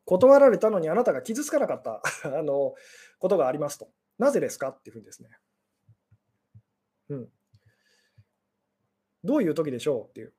[0.06, 2.02] 断られたのにあなたが傷つかなかった
[2.38, 2.76] あの
[3.20, 3.90] ことがありますと。
[4.18, 5.30] なぜですかっていうふうにですね。
[7.10, 7.30] うん。
[9.24, 10.34] どういう時でしょうっていう。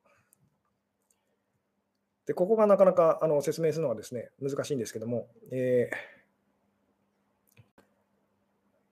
[2.27, 5.91] で、ここがなかなかあの説明するのはですね、難しいんですけども、え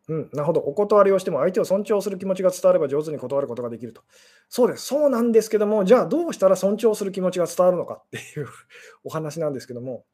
[0.09, 0.61] ー、うん、なるほど。
[0.61, 4.03] お断りをしても相手を尊重する気持ちが伝われば上手に断ることができると。
[4.49, 4.87] そうです。
[4.87, 8.49] そうなんですけども、じゃあどうしたら尊重する気持ちが伝わるのかっていう
[9.05, 10.05] お話なんですけども、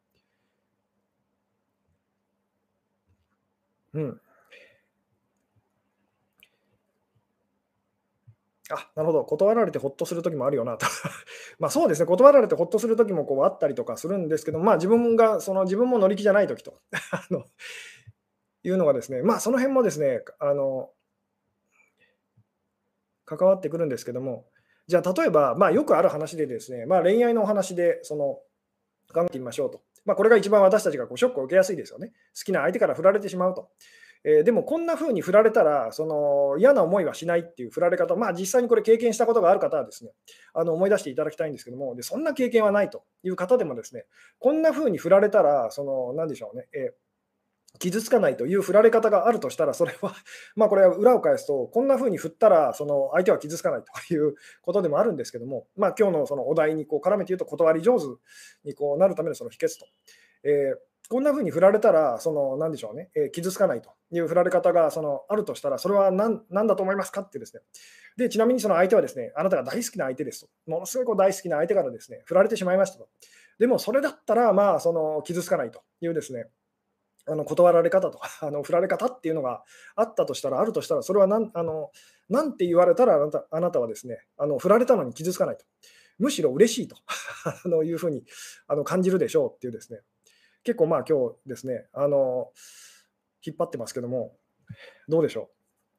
[3.97, 4.21] うん。
[8.71, 9.25] あ、なるほど。
[9.25, 10.87] 断られてほっとするときもあるよなと。
[11.59, 12.07] まあそうですね。
[12.07, 16.81] 断られてほっとするときもこうあったりとかするんですけど、まあ自分が、その自分も乗り気じゃないときと
[17.13, 17.45] あの
[18.65, 20.91] いうのがですね、まあその辺もですね、あの、
[23.25, 24.47] 関わってくるんですけども、
[24.89, 28.41] じゃあ例えば、まあよくある話でですね、まあ恋愛のお話で、その、
[29.13, 29.86] 考えてみましょうと。
[30.07, 32.13] まあ、これが一番私たちがこうショックを受けやすいですよね。
[32.37, 33.69] 好きな相手から振られてしまうと。
[34.25, 40.11] えー、でもこんな風に振られたらその嫌な思いはしないっていう振られ方、まあ、実際にこれ経験したことがある方はですね
[40.53, 44.05] あの思い出していただきたいんですけどもでそんな経験はないという方でもですね
[44.41, 47.06] こんな風に振られたらその何でしょうね、えー
[47.79, 50.15] 傷つかないという振られ方があるとしたら、それは、
[50.57, 58.07] まあこれは裏を返すと、こんな風に振ったら、その相手は傷つかないということでもあるんですけども、まあ今日のそのお題にこう絡めて言うと、断り上手
[58.65, 59.87] にこうなるためのその秘訣と。
[60.45, 67.63] えーこんな風に振られたら、その、なんでしょうね、えー傷つかないという振られ方がそのあるとしたら、それは何何だと思いますかってですね。
[68.17, 70.49] で、ちなみにその相手はですね、あなたが大好きな相手ですと。
[70.67, 73.09] ものすごいこう大好きな相手からですね、振られてしまいましたと。
[73.59, 76.47] でも、それだったら、まあ、その、傷つかないというですね、
[77.29, 81.91] あの断られ方とか、 あの振られ方っていうのがあったとしたら、あるとしたら、それはなんあの
[82.29, 85.65] なんて言われたらあなたあなたはですね、あの振られたのに傷つかないと。
[86.19, 86.97] むしろ嬉しいと
[87.45, 88.25] あのいうふうに
[88.69, 90.01] あの感じるでしょうっていうですね、
[90.63, 92.53] 結構まあ今日ですね、あの
[93.45, 94.37] 引っ張ってますけども、
[95.09, 95.57] どうでしょう。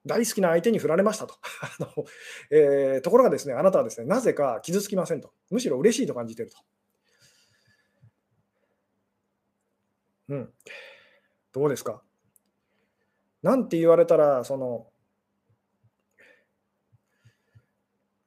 [0.07, 1.35] 大好きな相手に振られましたと。
[1.61, 2.05] あの
[2.51, 5.33] えーところがですね、あなたはですね、なぜか傷つきませんと。
[5.49, 6.57] むしろ嬉しいと感じてると。
[10.29, 10.53] うん。
[11.53, 12.01] どうですか？
[13.43, 14.87] なんて言われたら、その、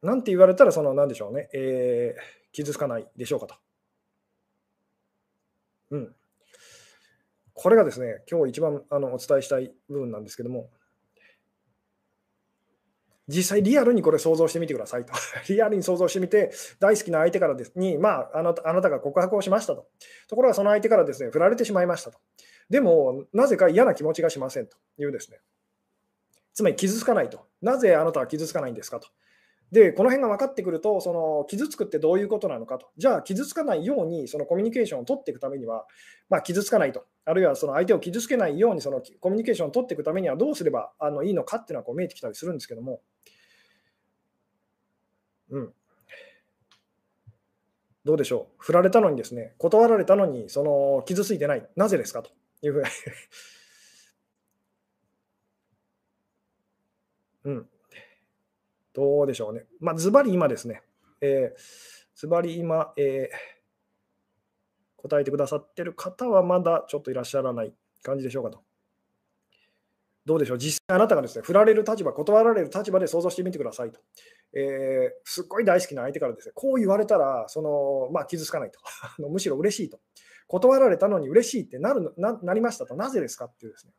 [0.03, 3.55] なんて言われたら、その、なんでしょうね、えー傷つかないでしょうかと。
[5.93, 6.17] うん。
[7.55, 10.69] これがですね、今日一番あのお伝えしたい部分なんですけども、
[13.29, 15.13] 実際リアルにこれ想像してみてくださいと。
[15.49, 19.89] リアルに想像してみて、大好きな相手からですに、まあ、あなたあなたが告白をしましたと。
[20.27, 22.19] ところがその相手からですね、振られてしまいましたと。
[22.71, 25.41] でも、なぜか嫌な気持ちがしませんというですね。
[26.55, 27.47] つまり傷つかないと。
[27.61, 29.09] なぜあなたは傷つかないんですかと。
[29.73, 32.89] で、この辺が分かってくると、その傷つくってどういうことなのかと。
[32.97, 35.87] じゃあ、傷つかないようにそのコミュニケーションを取っていくためには、
[36.29, 37.07] まあ、傷つかないと。
[37.25, 43.01] あるいはその相手を傷つけないようにそのコミュニケーションを取っていくためにはどうすればあのいいのかっていうのはこう見えてきたりするんですけども、
[45.51, 45.73] うん。
[48.05, 48.55] どうでしょう。
[48.59, 51.69] 振られたのにですね、断られたのにその傷ついてない。
[51.77, 52.31] なぜですかと
[52.62, 52.88] いうふうに。
[57.44, 57.68] うん。
[58.92, 59.66] どうでしょうね。
[59.79, 60.83] まあ、ズバリ今ですね、
[61.20, 61.61] えー
[62.14, 63.61] ズバリ今、えー
[65.03, 68.62] 答えてくださってる方はまだちょっといらっしゃらない感じでしょうかと。
[70.27, 74.01] どうでしょう実際あなたがですね、振られる立場、断られる立場で想像してみてくださいと。
[74.53, 78.79] えーすっごい大好きな相手からですね、こう言われたら、そのまあ、傷つかないと。
[79.31, 80.01] むしろ嬉しいと。
[80.51, 82.97] 断られたのに嬉しいってなるななりましたと。
[82.97, 83.93] なぜですかっていうですね。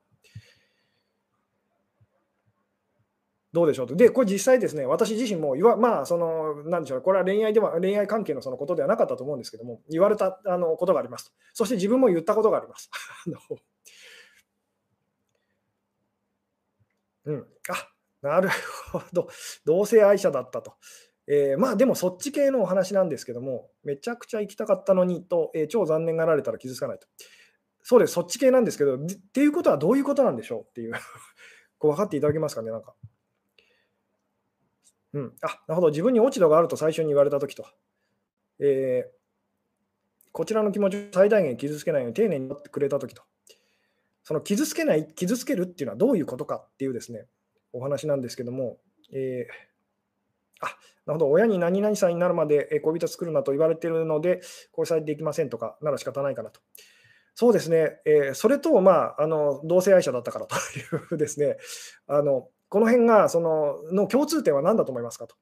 [3.53, 3.95] どうでしょうと。
[3.95, 11.31] で、これ実際ですね、私自身も言わ、まあ、その、なんでしょう、これは恋愛では、恋愛関係のそのことではなかったと思うんですけども、言われたあのことがありますと。
[11.53, 12.89] そして自分も言ったことがあります。
[13.27, 13.39] あの
[17.23, 18.49] うん、あなる
[18.91, 19.29] ほど、
[19.65, 20.73] 同性愛者だったと。
[21.27, 27.07] えーまあでもそっち系のお話なんですけども、めちゃくちゃ行きたかったのにと、えー超残念がられたら傷つかないと。
[27.83, 28.99] そうです、そっち系なんですけど、っ
[29.33, 30.93] ていうことはどういうことなんでしょうっていう、
[31.79, 32.95] こう分かっていただけますかね、なんか。
[35.13, 37.65] うん、あなるほど、自分に落ち度があると最初に言われたときと、
[38.59, 39.21] えー
[40.33, 43.21] こちらの気持ちを最大限傷つけないように丁寧になってくれたときと、
[44.23, 47.27] その傷つけない、傷つけるっていうのはどういうことかっていうですね、
[47.73, 48.79] お話なんですけども、
[49.13, 49.70] えー
[50.61, 50.67] あ
[51.05, 54.41] なるほど、親に何々さんになるまで恋人作るなと言われているので、
[54.77, 56.61] 交際できませんとかなら仕方ないかなと。
[57.33, 61.57] そうですね、えーそれと、まああの、同性愛者だったからと いうですね、
[62.07, 65.35] あのこの辺がそのの共通点は何だと思いますかと。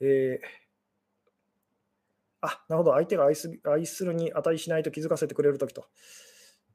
[0.00, 0.62] えー
[2.44, 5.86] あなるほど、相手が愛す愛するに値しないと気づかせてくれるときと。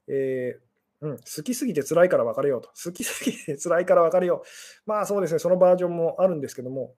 [0.08, 0.67] えー
[1.00, 2.70] うん、好きすぎて辛いから別れようと。
[2.82, 4.90] 好きすぎて辛いから別れよう。
[4.90, 6.94] まあそうですね、そのバージョンもあるんですけども、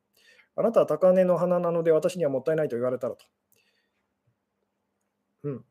[0.56, 3.24] あなたは高嶺の花なので私にはもったいないと言われたらと。
[5.44, 5.64] うん。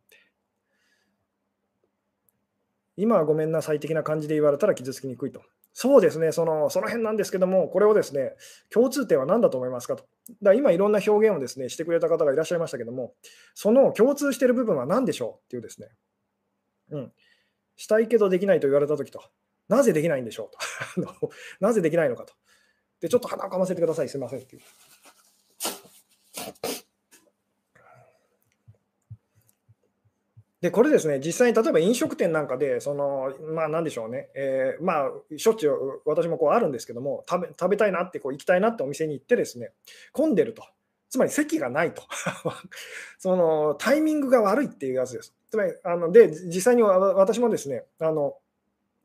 [2.98, 5.42] 今はごめんなさい的な感じで言われたら傷つきにくいと。
[5.74, 8.36] そうですね、そのその辺なんですけども、これをですね、
[8.70, 10.04] 共通点は何だと思いますかと。
[10.42, 13.14] だ今、いろんな表現をですねしてくれた方がいらっしゃいましたけども、
[13.54, 15.88] その共通している部分は何でしょうっていうですね、
[16.92, 17.14] うん、
[17.80, 19.24] したいけどできないと言われたときと、
[19.70, 20.52] なぜできないんでしょ
[20.98, 22.34] うと なぜできないのかと。
[23.00, 24.62] で、ちょっと鼻をかませてください、すみませんっていう。
[30.60, 39.72] で、これですね、実際に例えば飲食店なんかで、その、まあなんでしょうね、えーまあ、しょっちゅう私もこうあるんですけども、食べ食べたいなってこう行きたいなってお店に行ってですね、
[40.12, 40.64] 混んでると。
[41.10, 42.04] つまり席がないと。
[43.18, 45.34] そのタイミングが悪いっていうやつです。
[45.50, 48.38] つまり、あので、実際に私もですね、あの、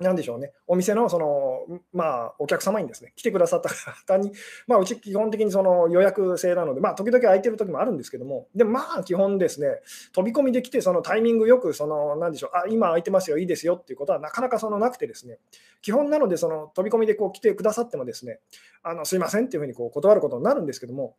[0.00, 4.32] なんでしょうね、お店のその、まあ、お客様にですね、来てくださった方に、
[4.66, 9.80] まあ、うち基本的にその予約制なので、まあ、時々空いてる時もあるんですけども、でもまあ、基本ですね、
[10.12, 15.38] 飛び込みで来て、そのタイミングよく、その、なんでしょう、あ、今空いてますよ、いいですよっていうことはなかなかそのなくてですね、
[15.80, 18.40] 基本なので、その飛び込みでこう来てくださってもですね、
[18.82, 21.14] あのすいませんっていうふうにこう断ることになるんですけども、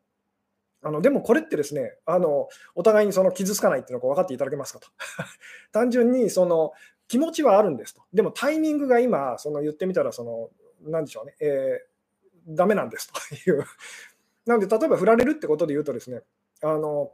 [0.86, 4.88] あのでもこれってですねあの、お互いにその傷つかないっていうのを分かっていただけますかと。
[5.73, 6.73] 単純にその
[7.07, 8.03] 気持ちはあるんですと。
[8.13, 10.51] でもタイミングが今、その言ってみたらその、
[10.83, 13.65] 何でしょうね、えー、ダメなんですという。
[14.45, 16.21] なので、例えば振られるってことで言うとですね、
[16.61, 17.11] あの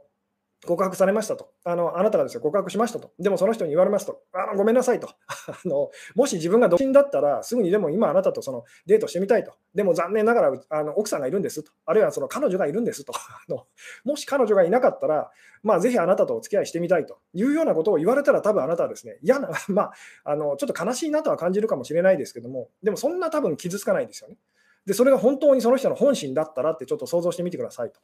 [0.66, 1.50] 告白されましたと。
[1.64, 3.12] あのあなたがですよ告白しましたと。
[3.18, 4.20] でもその人に言われますと。
[4.32, 5.90] あのごめんなさいと あの。
[6.14, 9.54] もし自分が独身だったら、すぐにでも今あなたとそのデートしてみたいと。
[9.74, 11.72] でも残念ながらあの奥さんがいるんですと。
[11.84, 13.12] あるいはその彼女がいるんですと。
[13.16, 13.66] あの
[14.04, 15.30] もし彼女がいなかったら、
[15.62, 19.92] まあ、ぜひあなたとお付き合いしてみたいというようなことを言われたら、多分あなたはですね、嫌な、 まあ、
[20.24, 24.36] あのちょっと悲しいなとは感じるかもしれないですけども、でもそんな多分傷つかないですよね。
[24.86, 28.00] で、それが本当にその人の本心だったらってちょっと想像してみてくださいと。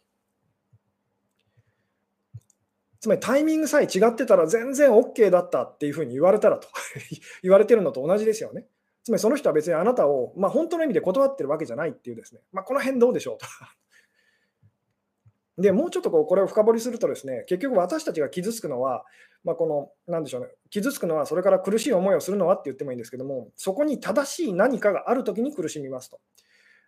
[3.01, 6.68] つまりタイミングさえ違ってたら全然 OK だったっていうふうに言われたらと
[7.42, 8.66] 言われてるのと同じですよね。
[9.05, 13.46] つまりその人は別にあなたを、まあ、本当の意味で断ってるわけじゃないっていうですね、まあ、この辺どうでしょうと。
[15.62, 19.05] でもうちょっとこうこれを深掘りするとですね、結局私たちが傷つくのは、
[19.44, 26.20] まあ、この、なんでしょうね、傷つくのは、それから苦しい思いをするのはって言ってもいいんですけども、そこに正しい何かがあるときに苦しみますと。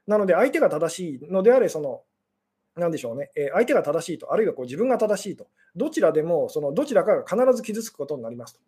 [0.07, 2.03] なので、相手が正しいのであれ、その
[2.81, 8.61] なんでしょうね、え相手が正しいと、あるいはこう自分が正しいと、どちらでもそのどちらかが必ず傷つくことになりますと。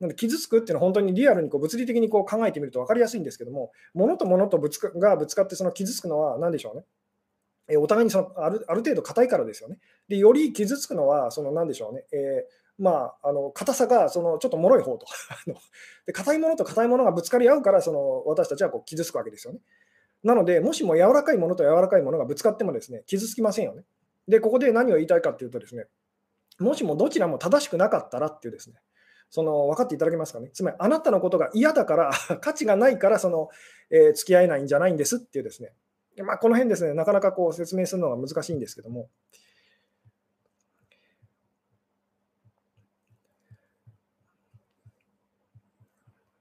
[0.00, 6.84] なので傷つくっていうのは本当にリアルにこう物理的にこう考えてみると分かりやすいんですけども、物と物とぶつかがぶつかってその傷つくのは何でしょうね。
[7.68, 9.78] えお互いにそのあるある程度硬いからですよね。
[10.08, 12.04] で、より傷つくのは、その何でしょうね。
[12.12, 15.06] えー、まあ、あの硬さがそのちょっと脆い方と。
[16.06, 19.60] で硬いものと硬いものがぶつかり合うから、その私たちはこう傷つくわけですよね。
[20.24, 23.84] なので、もしも柔らかいものと柔らかいものがぶつかってもですね、傷つきませんよね。
[24.26, 25.84] で、ここで何を言いたいかっていうとですね、
[26.58, 28.76] もしもどちらも正しくなかったらっていうですね、
[29.28, 30.48] その分かっていただけますかね。
[30.52, 32.10] つまり、あなたのことが嫌だから、
[32.40, 33.50] 価値がないから、その、
[33.90, 35.74] えー、付き合えないんじゃないんですっていうですね、
[36.22, 39.10] まあ、この辺ですね、なかなかこう説明するのが難しいんですけども、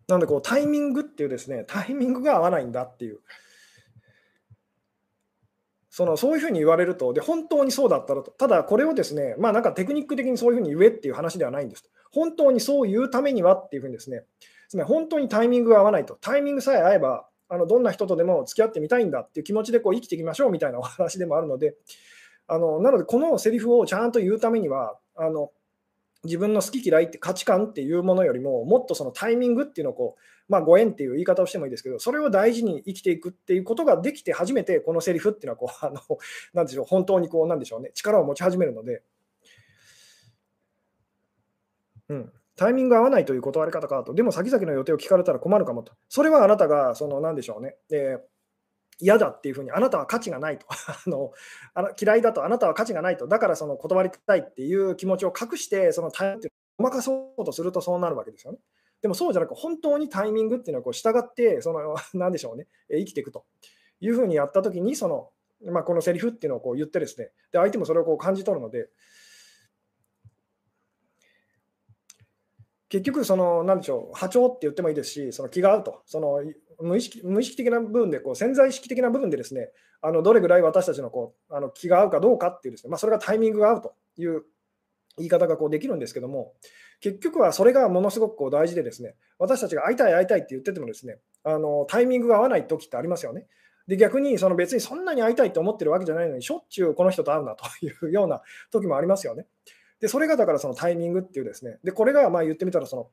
[0.07, 3.19] なのでこうタイミングっていうですね、タイミングが合わないんだっていう、
[5.95, 11.83] そのそういうふうに言われると、で本当にそうだったらと、ただこれをですね、まあなんかテクニック的にそういうふうに言えっていう話ではないんです。
[12.11, 14.23] 本当にそう言うためにはっていうふうにですね、
[14.69, 21.75] つまり本当にタイミングが合わないと、タイミングさえ合えば、あのどんな人とでも付き合ってみたいんだっていう気持ちでこう生きていきましょうみたいなお話でもあるので、
[22.47, 25.51] あのなのでこのセリフをちゃんと言うためには、あの
[26.23, 30.21] 自分の好き嫌いって価値観っていうものよりも、もっとそのタイミングっていうのをこう、
[30.51, 35.99] まあ、ご縁っていう言い方をしてもいいですけど、それを大事に生きていくっていうことができて初めて、このセリフっていうのはこう、あの
[36.53, 39.03] なんでしょう、本当にこう、なんでしょうね、力を持ち始めるので、
[42.09, 48.32] うん、タイミング合わないという断り方かと、でも先々の予定を聞かれたら困るかもと、それはあなたが、その、なんでしょうね、えー
[48.99, 50.67] 嫌だっていうふうに、あなたは価値がないと。
[51.05, 51.31] あの
[51.73, 58.59] あの、嫌いだと、あなたは価値がないと、だからその断りたいっていう気持ちを隠して、そのタイミングをごまかそうとするとそうなるわけですよね。
[59.01, 63.45] でもそうじゃなく、本当にタイミングっていうのはこう従って、その、 なんでしょうね、生きていくと。
[63.99, 65.31] いうふうにやったときに、その、
[65.71, 68.89] まあ、このセリフっていうのをこう言ってですね、で相手もそれをこう感じ取るので、
[72.93, 76.43] 結局、その、なんでしょう、波長って言ってもいいですし、その気が合うと、その
[76.79, 79.71] 無意識無意識的な部分で、こう潜在意識的な部分でですね、
[80.03, 84.43] あのどれぐらい私たちのこうあの気が合うかどうかっていうですね、まあ、それがタイミングが合うという
[85.17, 86.53] 言い方がこうできるんですけども、
[86.99, 93.47] 結局はそれがものすごくこう大事でですね、私たちが会いたい会いたいって言っててもですね、あのタイミングが合わない時ってありますよね。
[93.87, 99.47] で逆にその別にそんなに会いたいと思ってるわけじゃないのに、しょっちゅうこの人と会うなというような時もありますよね。
[100.03, 103.07] でそれがだからそのタイミングっていうですね、でこれがまあ言ってみたらその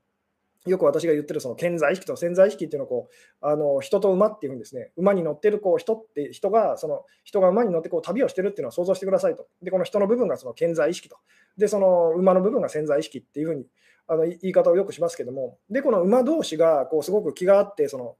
[0.66, 3.08] よく私が言ってるその潜在意識と潜在意識っていうのをこ
[3.40, 9.46] うあの人と馬っていうふうにですね馬に乗ってるこう人って人がその人が馬に乗ってこう旅をしてるっていうのを想像してくださいと。
[9.62, 11.16] でこの人の部分がその潜在意識と。
[11.56, 13.66] でその馬の部分が潜在意識っていうふうに
[14.08, 15.58] あの言い方をよくしますけども。
[15.70, 18.16] でこの馬同士がこうすごく気があってその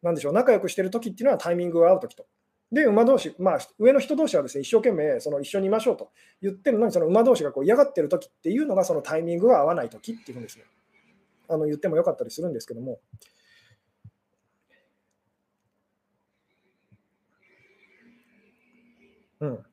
[0.00, 2.24] なんでしょう仲良くしてる時っていうのはタイミングが合う時と。
[2.74, 6.10] で、馬同士、まあ、上の人同士はですね、一生懸命その一緒にいましょうと
[6.42, 10.64] 言ってるのに、その馬同士がこう嫌がってる時っていうのが、そのタイミングが合わない時っていうふうにですね、
[11.48, 12.98] あの言ってもよかったりするんですけども。
[19.40, 19.64] うん、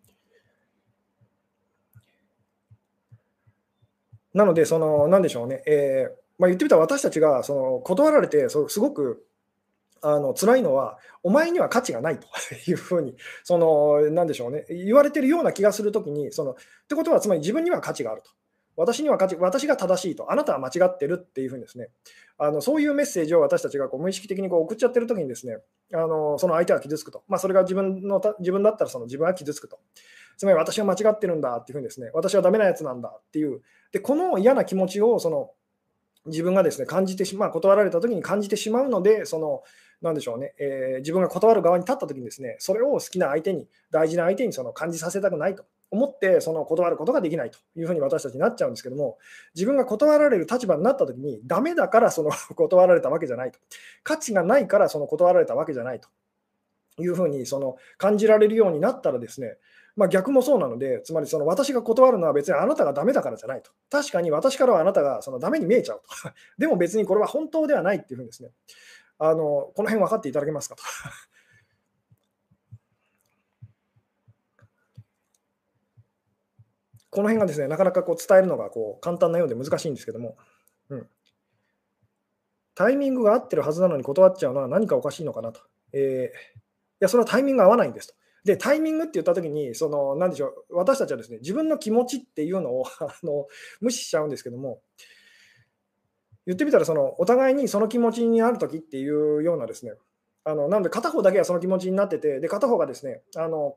[4.36, 9.26] なので、その、なんでしょうね、えーまあ、言ってみたら私たちがその断られて、すごく
[10.02, 12.28] あの辛いのは、お前には価値がないと
[12.70, 16.56] いうふうに、その、なんでしょうね、言われてるような気がするときに、その、っ
[16.88, 18.32] てことは、つまり自分には価値があると。
[18.78, 21.90] 私には価値私が正しいと、あなたは間違ってるっていうふうにですね、
[22.38, 25.58] あのそういうメッセージを私たちがこう無意識的にこう送っちゃってるときにですね、
[25.94, 29.80] あのその相手は傷つくと、まあ、それが自分の自分だったらその自分は傷つくと。
[30.38, 35.52] つまり私は間違ってるんだっていうふうにですね、私はダメなやつなんだっていう、でこの嫌な気持ちをその
[36.26, 39.62] 自分がですね感じてしまう、断られた時に感じてしまうので、その
[40.02, 49.20] なんでしょうね、えー、自分が断る側に立った時にですね、それを好きな相手に、大事な相手にその感じさせたくないと思って、その断ることができないというふうに私たちになっちゃうんですけども、
[49.54, 53.60] 自分が断られる立場になった時に、ダメだからその 断られたわけじゃないと、
[54.04, 56.10] 価値がないからその断られたわけじゃないと
[57.00, 59.58] いうふうにその感じられるようになったらですね、
[59.96, 63.72] まあ、逆もそうなので、つまりその私が断るのは別にあなたがダメだからじゃないと。
[63.90, 66.32] 確かに私からはあなたがそのダメに見えちゃうと。
[66.58, 68.52] でも別にこれは本当ではないっていうふうにですね、
[69.24, 70.76] あのこの辺分かっていただけますか？
[70.76, 70.82] と。
[77.12, 80.38] この辺がですね、なかなかこう伝えるのがこう簡単なようで難しいんですけども、
[80.90, 81.08] うん、
[82.74, 85.62] タイミングが合ってるはずなのに断っちゃうのは何かおかしいのかなと。
[85.94, 86.62] えー、い
[87.02, 88.16] や、それはタイミングが合わないんですと。
[88.44, 93.46] で、タイミングって言ったときに、その、なんでしょう、私たちはですね、自分の気持ちっていうのをあの
[93.82, 94.82] 無視しちゃうんですけども、
[96.46, 99.94] 言ってみたらそのお互いにその気持ちになるときっていうようなですね
[100.44, 103.76] あのなので片方だけはその気持ちになっててで片方がですねあの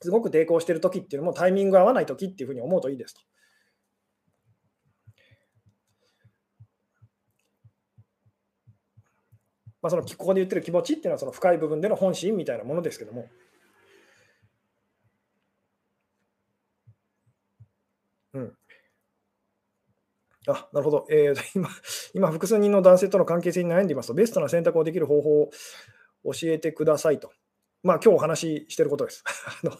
[0.00, 3.20] すごく抵抗してるときっていうのもタイミング合わないときっていうふうに思うといいですと。
[9.80, 13.28] まあ、そのここで言ってる気持ちっていうのはその深い部分での本心みたいなものですけども。
[20.54, 21.06] あ、なるほど。
[21.10, 21.68] えー、今、
[22.14, 25.50] 今、複数人の男性との関係性に悩んでいますと、ベストな選択をできる方法を
[26.24, 27.30] 教えてくださいと。
[27.82, 29.24] まあ、今日お話ししてることです。
[29.62, 29.76] あの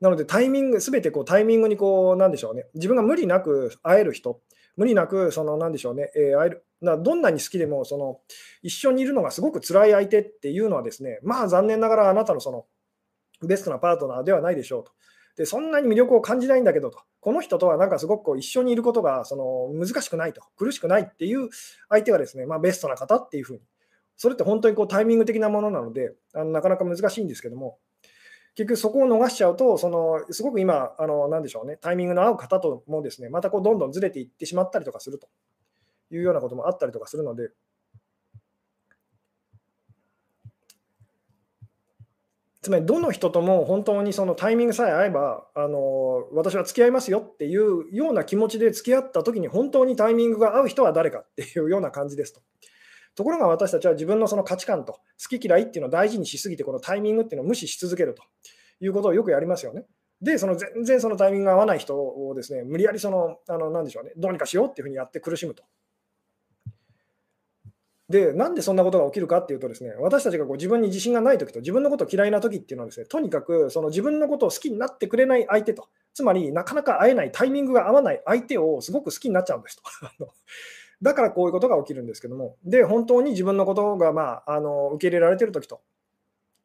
[0.00, 4.40] なので、タイミング、すべてこうタイミングにこう、なんでしょうね、自分が無理なく会える人、
[4.76, 8.20] 無理なく、その、なんでしょうね、えー、会えるなどんなに好きでもその、
[8.62, 12.66] 一緒にいるのがすごく辛い相手っていうのはですね、まあ、残念ながらあなたのその
[13.46, 14.92] ベストなパートナーではないでしょうと。
[15.36, 21.48] でそんなに魅力を感じないんだけどと、この人とはなんかすごくこう一緒にいることがその難しくないと、苦しくないっていう
[21.88, 23.60] 相手はですね、まあ、ベストな方っていうふうに、
[24.16, 27.78] それって本当にこうタイミング的なものなので、あのなかなか難しいんですけども、
[28.54, 35.28] 結局そこを逃しちゃうと、そのすごく今、あのなでしょうね、タイミングの合う方ともですね、またこうどんどんずれていってしまったりとかすると。
[36.10, 37.50] いうようなこともあったりとかするので、
[42.62, 52.42] つまりどの人とも本当にそのタイミングさえ合えばあの私は付き合いますよっていうような気持ちで付き合った時に本当にタイミングが合う人は誰かっていうような感じですと。
[53.16, 58.22] ところが私たちは自分のその価値観と好き嫌いっていうのを大事にしすぎてこのタイミングっていうのを無視し続けると
[58.80, 59.84] いうことをよくやりますよね。
[60.22, 65.64] で、その全然そのタイミングが合わない人をですね、無理やりその、あの、なでしょうね、どうにかしようっていうふうにやって苦しむと。
[68.10, 79.82] で、なんでそんなことが起きるかっていうとですね、私たちがこう自分に自信がないときと自分のことを嫌いなときっていうのはですね、とにかくその自分のことを好きになってくれない相手と、つまりなかなか会えないタイミングが合わない相手をすごく好きになっちゃうんですと。
[81.02, 85.80] だからこういうことが起きるんですけども、で、本当に自分のことが、まあ、あの受け入れられてるときと、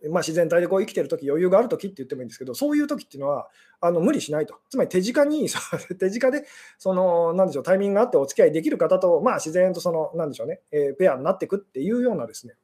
[0.09, 3.47] まあ、自然体でこう生きてるとき、余裕があるときって言ってもいいんですけど、そういうときっていうのは
[3.81, 4.59] あの無理しないと。
[4.69, 5.47] つまり手近に、
[5.99, 6.45] 手近で
[6.77, 12.55] そのなんでしょうタイミングがあってお付き合いできる方と、まあ、自然とそのなんでしょうね、えー、ペアになっていくっていうようなですね、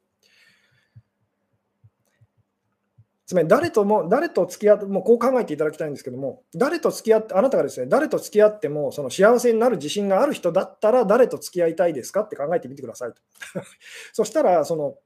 [3.32, 13.22] つまり誰とも、誰と付き合って、もうこう考えていただきたいんですけども、誰と付き合って、あなたがですね、誰と付き合っても、その幸せになる自信がある人だったら、誰と付き合いたいですかって考えてみてくださいと。
[14.12, 14.98] そしたら、その、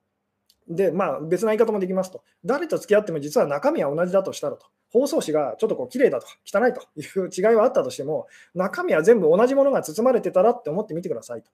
[0.68, 2.22] で、まあ、別な言い方もできますと。
[2.44, 4.66] 誰と付き合っても実は中身は同じだとしたらと。
[4.90, 11.50] 包装紙がちょっとこう綺麗だとか汚いという違いはあったとしても、中身は全部同じものが包まれてたらって思ってみてくださいと。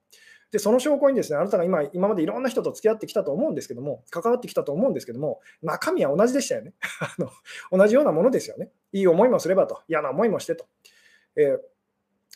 [0.52, 6.74] で、その証拠にですね、あなたが今今までいろんな人と付き合ってきたと思うんですけども、関わってきたと思うんですけども、中身は同じでしたよね。
[7.00, 7.30] あの
[7.76, 8.70] 同じようなものですよね。
[8.92, 10.66] いい思いもすればと、嫌な思いもしてと。
[11.36, 11.56] え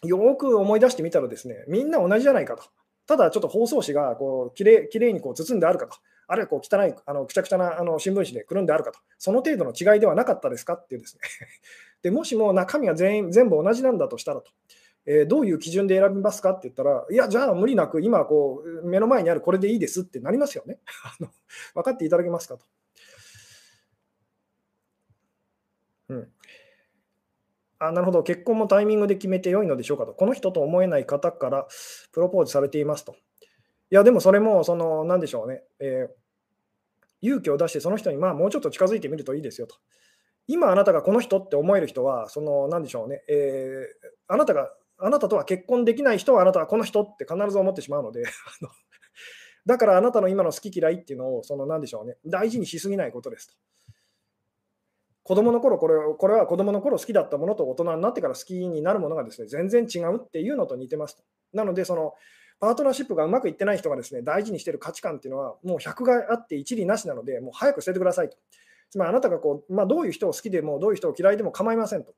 [0.03, 2.65] ー、よく思い出してみたらですね、みんな同じじゃないかと。
[3.07, 5.97] ただちょっと包装紙がこうきれきれいにこう包んであるかと。
[6.29, 11.21] あるいはこう汚い、あのくちゃくちゃなあの新聞紙でくるんであるかと、その程度の違いではなかったですかっていうですね
[12.03, 14.51] でもしも中身が全員全部同じなんだとしたらと、
[15.07, 20.81] えー、どういう基準で選びますかって言ったら、いや、じゃあ無理なく今こう、目の前にあるこれでいいですってなりますよね。
[21.75, 22.67] 分かっていただけますかと。
[26.09, 26.33] うん、
[27.79, 31.69] あなるほど、結婚もタイミングで決めてよいのでしょうかと、この人と思えない方から
[32.13, 33.17] プロポーズされていますと。
[33.91, 39.77] いや、でもそれも、その、なんでしょうね、えー、勇気を出して、その人に、まあ、もうちょっと近づいてみるといいですよと。
[40.49, 48.25] 今、あなたがこの人って思える人は、その、なんでしょうね、えー、あなたが、あなたとは結婚できない人は、あなたはこの人って必ず思ってしまうので、
[49.67, 53.55] だからあなたの今の好き嫌いっていうのを、その、なんでしょうね、大事にしすぎないことですと。
[55.23, 61.25] 子供の頃これこれは子供の頃好きだったものと大人になってから好きになるものがですね全然違うっていうのと似てますと。
[61.53, 62.15] なので、その
[62.59, 68.37] パートナーシップがうまくいってない人がですね大事にしている価値観っていうのは、もう100があって一理なしなので、もう早く捨ててくださいと。
[68.91, 72.15] つまりあなたがこう、まあ、どういう人を好きでも、どういう人を嫌いでも構いませんと。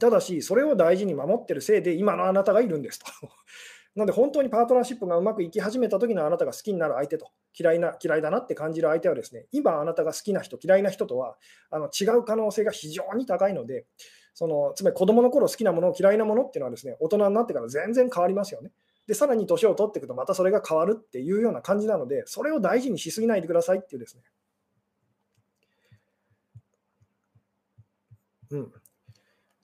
[0.00, 3.06] ただし、それを大事に守ってるせいで、今のあなたがいるんですと。
[3.94, 7.28] なので、本当にパートナーシップがうまくいき始めた時のあなたが好きになる相手と、
[7.58, 11.38] 嫌いな嫌いだなって感じる相手はですね、今あなたが好きな人、嫌いな人とは
[11.70, 13.86] あの違う可能性が非常に高いので、
[14.34, 18.70] そのつまり子供の頃好きなもの、嫌いなものっていうのはですね、大人になってから全然変わりますよね。
[19.06, 24.22] で、さらに年を取っていくと、またそれが変わるっていうような感じなので、それを大事にしすぎないでくださいっていうですね。
[28.50, 28.72] うん、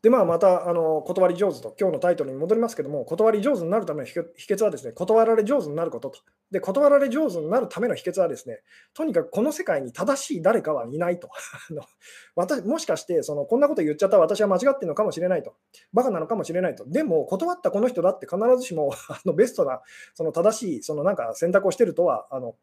[0.03, 6.19] で、まあ、また、あの、断り上手と、今日のタイトルに戻りますけども、断り上手になるための秘訣はですね、断られ上手になることと。
[6.51, 8.63] で、断られ上手になるための秘訣はですね、
[8.95, 11.31] とにかくこの世界に正しい誰かはいないと。
[12.35, 15.55] 私もしかして、その、こんなこと言っちゃった私は間違ってるのかもしれないと。
[15.93, 16.85] バカなのかもしれないと。
[16.85, 19.83] でも、断ったこの人だって必ずしも、 あのベストな、
[20.15, 22.57] その正しい、そのなんか選択をしてるとは、あの、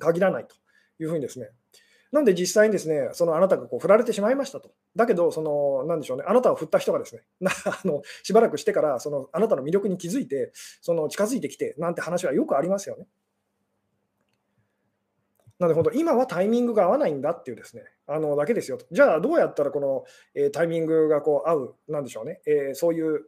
[0.00, 0.54] 限らないと
[1.02, 1.48] いうふうにですね、
[2.10, 4.70] なんで実際にですね、そのあなたがこう振られてしまいましたと。
[4.96, 7.22] だけど、その、なんでしょうね、あなたを振った人がですね、
[7.66, 13.06] あのしばらくしてから、そのあなたの魅力に気づいて、その近づいてきて、なんて話はよくありますよね。
[15.58, 18.86] なので、本当、今はタイミングが合わないんだっていうですね、あのだけですよと。
[18.90, 20.04] じゃあ、どうやったらこの、
[20.34, 23.26] えー、タイミングがこう合う、なんでしょうね、えー、そういう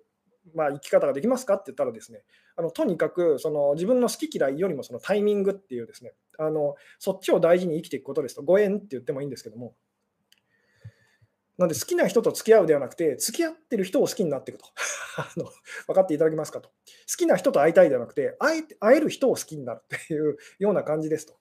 [0.54, 2.22] まあ、生き方ができますかって言ったらですね、
[2.56, 9.74] あのとにかくその自分の好き嫌いよりもそのタイミングっていうですね、あのそっちを大事に生きていくことですと、ご縁って言ってもいいんですけども、
[11.58, 14.66] なんで好きな人と付き合うではなくて、付き合ってる人を好きになっていくと。
[15.18, 15.44] あの
[15.86, 16.70] 分かっていただけますかと。
[16.70, 16.74] 好
[17.18, 21.38] きな人と会いたいではなくて会え、会える人を好きになるっていうような感じですと。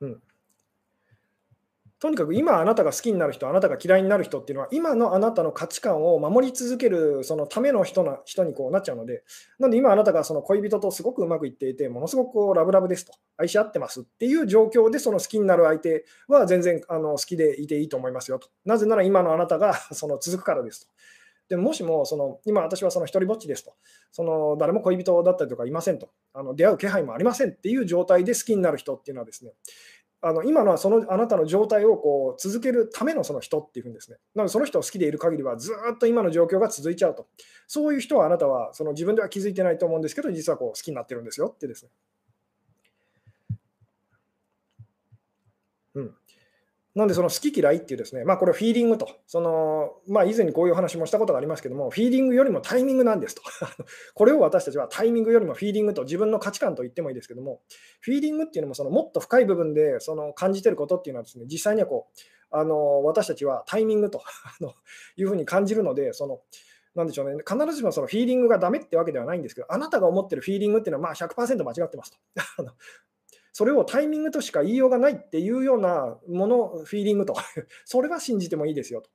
[0.00, 0.22] うん。
[2.04, 9.24] とにかく今あなたが好きになる人、あなたが嫌いになる人っていうのは、今のあなたの価値観を守り続けるそのための人な人にこうなっちゃうので、
[9.58, 18.48] なので今あなたがその恋人とすごくうまくいっていて、ものすごくこうラブラブですと、愛し合ってますっていう状況で、その好きになる相手は全然あの好きでいていいと思いますよと。
[18.66, 20.88] なぜなら今のあなたがその続くからですと。
[21.48, 23.72] でもしもその今私はその一人ぼっちですと、
[24.12, 29.52] その誰も恋人だったりとかいませんと、あの出会う気配もありませんっていう状態で好きになる人っていうのはですね、
[30.26, 37.26] あの今のはそのあなたの状態をこう続けるためのその人っていうふうにですね、なのでその人を好きでいる限りはずっと今の状況が続いちゃうと、
[37.66, 41.90] そういう人はあなたはその自分では気づいてないと思うんですけど、実はこう好きになってるんですよってですね。
[45.96, 46.14] うん、
[46.94, 53.42] なんでその好き嫌いっていうですね、まあこれフィーリングと、そのまあ以前にこういう話もしたことがありますけども、フィーリングよりもタイミングなんですと。
[54.14, 57.62] これを私たちはタイミングよりもフィーリングと自分の価値観と言ってもいいですけども、
[58.00, 62.20] フィーリングっていうのもそのもっと深い部分でその感じてることっていうのはですね、実際にはこう、
[62.56, 64.22] あの私たちはタイミングと
[65.16, 66.42] いうふうに感じるので、その
[66.94, 72.18] なんでしょうね、必ずしもそのフィーリングがダメってわけではないんですけど、あなたが思ってるフィーリングっていうのはまあ100%間違ってますと。
[73.56, 77.36] それをタイミングとしか言いようがないっていうようなもの、フィーリングと、
[77.86, 79.10] それは信じてもいいですよと。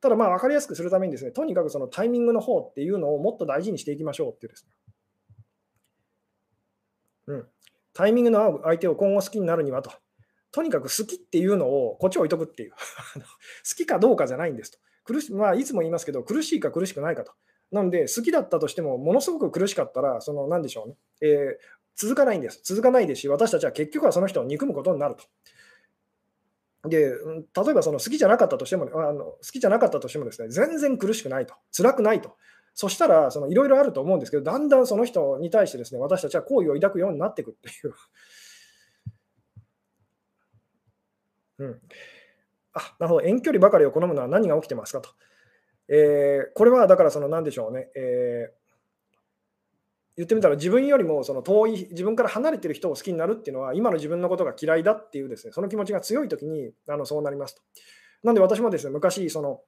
[0.00, 4.72] ただ、まあ分かりやすくするためにですね、とにかくそのタイミングの方っていうのをもっと大事にしていきましょうっていうですね。
[7.26, 7.48] うん。
[7.92, 9.90] タイミングの合う相手を今後好きになるにはと。
[10.52, 12.70] とにかく好きっていうのをこっち置いとくっていう。
[13.18, 14.78] 好きかどうかじゃないんですと。
[15.02, 17.32] 苦しまあ、いつも言いますけど、苦しいか苦しくないかと。
[17.72, 20.96] なんで、好きだったとしても、ものすごく苦しかったら、その、なんでしょうね。
[21.20, 21.56] えー、
[21.96, 22.60] 続かないんです。
[22.64, 25.24] 続かないですし、私たちは結局はその人を憎むことになると。
[26.88, 27.12] で、例
[27.70, 32.36] えばその好きじゃなかったとしても、あの好きじゃなかったとしてもですね、全然苦しくないと、辛くないと。
[32.74, 37.94] そしたら、いろいろあると思うんですけど、だんだんその人に対してですね、私たちは好意を抱くようになっていくっていう。
[41.58, 41.80] うん、
[42.72, 45.10] あ、なるほど、遠距離ばかりを好むのは何が起きてますかと。
[45.88, 48.59] えー、これはだからその何でしょうね、えー
[50.20, 57.62] 言ってみたら自分よりもその遠い自分から離れてる人を好きになるっていうのは今の自分のことが嫌いだっていうですねその気持ちが強い時にあのそうなりますと。
[58.22, 59.60] なんで私もですね昔その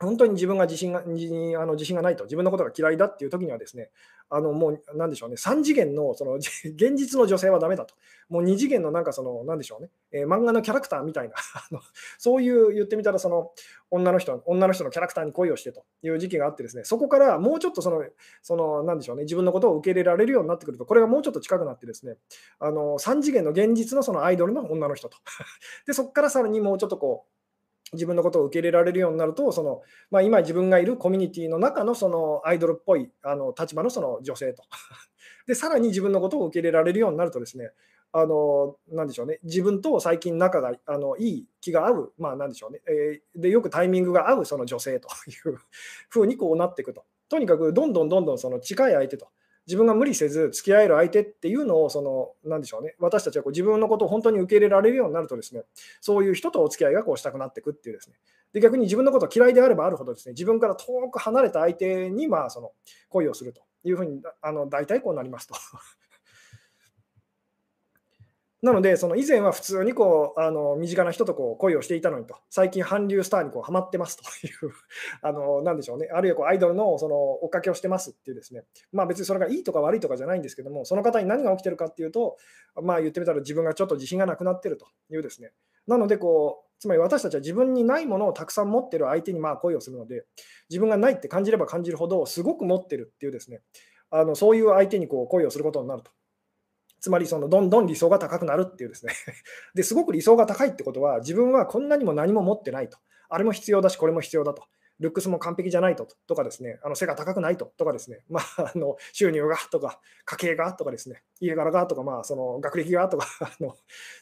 [0.00, 3.90] 本当に自分が自信がにあの自信がないと、自分のことが嫌いだっていう時にはですね、
[4.30, 7.94] あのもう、なんでしょうね、3次元のその 現実の女性はダメだと、
[8.30, 11.34] もう2次元のなんかその、なんでしょうね、えー、漫画のキャラクターみたいな
[12.16, 13.52] そういう言ってみたら、その
[13.90, 18.02] 女の人、女の人のキャラクターに恋をしてという時期があってですね、そこからもうちょっとその、
[18.40, 22.16] そのなんでしょうね、自分のことを受け入れられるようになってくると、これがもうちょっと近くなってですね、
[22.58, 25.18] あの3次元の現実のそのアイドルの女の人と。
[25.86, 27.39] で、そこからさらにもうちょっとこう、
[27.92, 34.62] 自分のことを受け入れられるようになると、そのまあ、今自分がいるコミュニティの中のそのアイドルっぽいあの立場のその女性と。
[35.46, 37.72] で、さらに自分のことを受け入れられるようになるとですね、
[38.12, 45.58] あの、なでしょうね、自分と最近仲があのいい気が合う、まあ、なんでしょうね、えー、で、よくタイミングが合うその女性という
[46.08, 47.04] ふうにこうなっていくと。
[47.28, 49.28] とにかくどんどんどんどんその近い相手と、
[49.66, 55.62] 自分が無理せず付き合える相手っていうのを、その、なんでしょうね、私たちはこう自分のことを本当に受け入れられるようになるとですね、
[56.00, 58.16] そういう人とお付き合いがこうしたくなっていくっていうですね、
[58.52, 62.72] で逆に自分のこと嫌いであればあるほどですね、自分から遠く離れた相手にまあその
[63.08, 65.54] 恋をするというふうにあの大体こうなりますと。
[68.62, 74.22] なので、その以前は普通にこうあの身近な人とこう恋をしていたのにと、最近、韓流スターにこうハマってますと。
[74.46, 74.72] いう
[75.22, 82.36] あの、なんでしょうね、あるいはこうアイドルのその追っかけをしてますっていうですね、まあ、別にそれがいいとか悪いとかじゃないんですけども、その方に何が起きてるかっていうと、
[82.82, 84.86] まあ、言ってみたら自分がちょっと自信がなくなってると。
[85.10, 85.52] いうですね、
[85.86, 90.24] なのでこう、つまり私たちは自分にないものをたくさん持ってる相手にまあ恋をするので、
[90.68, 93.60] 自分がないって感じれば感じるほど、すごく持ってるっていうですね、
[94.10, 96.10] あのそういう相手にこう恋をすることになると。
[97.00, 99.12] つまりそのどんどん理想が高くなるっていうですね。
[99.74, 102.98] ですごく理想が高いってことは自分はこんなにも何も持ってないと。
[103.28, 104.64] あれも必要だしこれも必要だと。
[105.00, 106.78] ルックスも完璧じゃないととかですね。
[106.84, 111.22] あの背が高くないととかですね、 まあ、あの収入がとか家計がとかですね。
[111.40, 113.74] 家柄がとか、まあ、その学歴がとか あの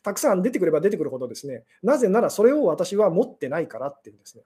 [0.04, 1.64] たくさん出てくれば出てくるほどですね。
[1.82, 4.44] なぜならそれを私は持ってないからっていうんですね。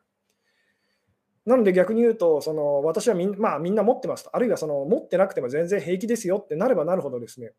[1.45, 7.53] なので逆に言うと、その私はみん,、まあ、みんな持ってますと、あるいはその持ってなくても全然平気ですよってなればなるほどですね、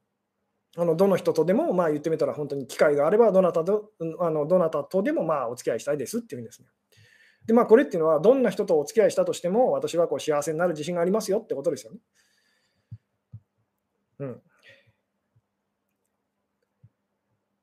[0.76, 6.68] あのどの人とでも、まあ、言ってみたら、本当に機会があればどなたと、あのどなたとでもまあお付き合いしたいですっていうんですね。
[7.46, 12.00] で、まあ、これっていうのは、どんな人とお付き合いしたとしても、私はこう幸せになる自信がありますよってことですよね。
[14.20, 14.42] うん。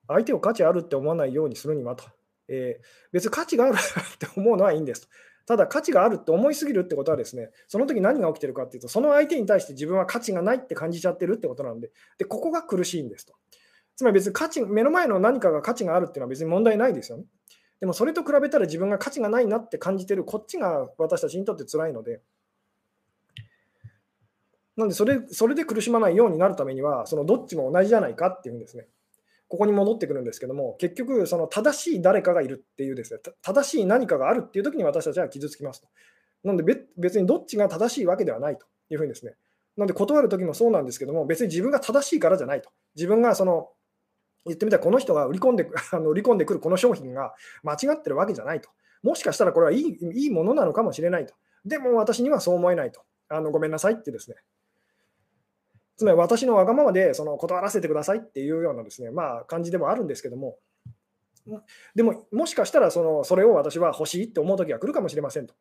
[0.06, 2.04] 相手を価値あるって思わないようにするにはと。
[2.48, 5.08] えー、別に価値があるって思うのはいいんですと。
[5.50, 13.34] ただ価値があるって思いすぎるってことはですね、その時何が起きてるかっていうと、その相手に対して自分は価値がないって感じちゃってるってことなんで、でここが苦しいんですと。
[13.96, 17.24] つまり別に価値、目の前の何かが価値があるっていうのは別に問題ないですよね。
[17.80, 22.20] でもそれと比べたら自分が価値がないなって感じてる、こっちが私たちにとって辛いので、
[24.76, 28.86] なんでそれそれで苦しまないようになるためには、そのどっちも同じじゃないかっていうんですね。
[29.50, 35.88] ここに戻ってくるんですけども、結局、その正しい誰かがいるっていうですね、正しい何かがあるっていう時に私たちは傷つきますと。
[36.44, 39.34] なので別にどっちが正しいわけではないというふうにですね。
[39.76, 42.70] なので断る時もそうなんですけども、別に自分が正しいからじゃないと。
[42.94, 43.70] 自分がその
[44.46, 47.34] 言ってみたらこの人が売り込んで あの売り込んでくるこの商品が
[47.64, 48.70] 間違ってるわけじゃないと。
[49.02, 51.34] もしかしたらこれはいいいいものなのかもしれないと。
[51.64, 53.02] でも私にはそう思えないと。
[53.28, 54.36] あのごめんなさいってですね、
[56.00, 60.56] つまり私のわがままでその断らせてくださいっていうようなですね、まあ、感じでもあるんですけども、
[61.94, 65.52] でも、もしかしたらそのそれを私は欲しいって思う時が来るかもしれませんと。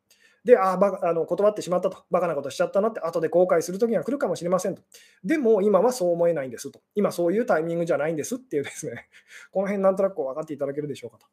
[0.42, 4.82] で、あああの断ってしまったと、バカなことしちゃったなって、後で後悔する時が来るかもしれませんと。
[5.22, 6.80] でも、今はそう思えないんですと。
[6.94, 9.08] 今、そういうタイミングじゃないんですっていうですね、
[9.52, 11.26] この辺なんとなく分かっていただけるでしょうかと。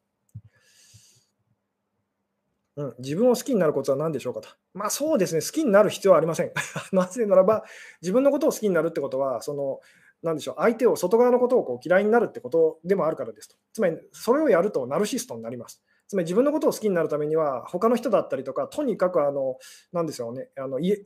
[2.78, 4.48] うん、自分を好きになるコツは何でしょうかと。
[4.72, 6.52] まあそうですね、好きになる必要はありません。
[6.92, 7.64] なぜならば、
[8.00, 9.80] 自分のことを好きになるってことは、その、
[10.22, 13.56] なんでしょう、相手を、外側のことをこう嫌いになるってことでもあるからですと。
[13.72, 15.82] つまり、それをやるとナルシストになります。
[16.06, 19.58] つまり自分のことを好きになるためには、他の人だったりとか、とにかく、あの、
[19.92, 21.04] なんでしょうね、あのい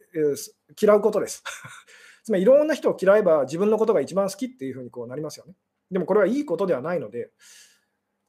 [0.79, 1.43] 嫌うことです。
[2.23, 5.55] つまり、いろんな人を嫌えば自分のことが一番好きっていうふうにこうなりますよね。
[5.91, 7.31] でもこれはいいことではないので、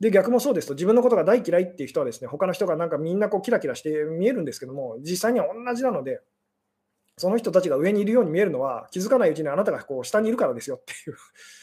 [0.03, 6.19] で、逆もそうですと、自分のことが大嫌いっていう人はですね、他の人がなんかみんなこうキラキラして見えるんですけども、実際には同じなので、
[7.15, 11.15] その人たちが上にいるように見えるのは、気づかないうちにあなたがこう下にいるからですよっていう。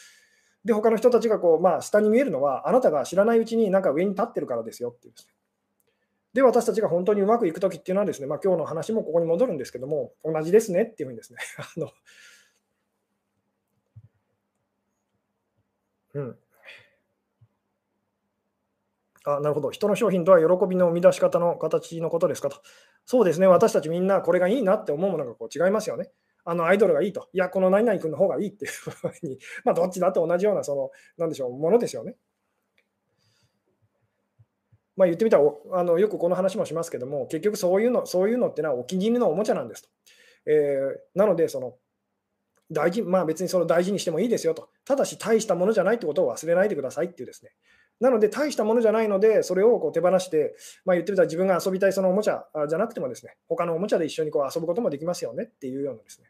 [0.65, 5.33] で、他の人たちがこう、まあ、下に見えるのは、あなたが知らないうちになんか上に立ってるからですよっていうですね。
[6.33, 11.37] で、私たちが本当にうまくいくときっていうのはですね、まあ、今日の話もここに戻るんですけども、同じですねっていうふうにですね、
[11.77, 11.91] あの
[16.13, 16.39] うん、
[19.23, 19.71] あなるほど。
[19.71, 22.57] 人の商品とは喜びの生み出し方の形のことですかと。
[23.05, 23.47] そうですね。
[23.47, 26.09] 私たちみんなこれがいいなって思うものがこう違いますよね。
[26.43, 27.29] あのアイドルがいいと。
[27.33, 32.15] いや、この何々君の方がいいっていうふうに、 まあ、どっちだと同じような、その、なんでしょう、ものですよね。
[34.95, 35.43] まあ、言ってみたら
[35.73, 39.89] あの、よくこの話もしますけども、結局そういうの、そういうのってのはお気に入りのおもちゃなんですと。
[40.47, 41.77] えー、なので、その、
[42.71, 44.69] 大事、まあ別にその大事にしてもいいですよと。
[44.85, 47.51] ただし大したものじゃないってことを忘れないでくださいっていうですね。
[48.01, 56.27] なので、大したものじゃないので、それをこう手放して、まあ、言ってみたら自分が遊びたいそのおもちゃじゃなくてもですね、他のおもちゃで一緒にこう遊ぶこともできますよねっていうようなですね。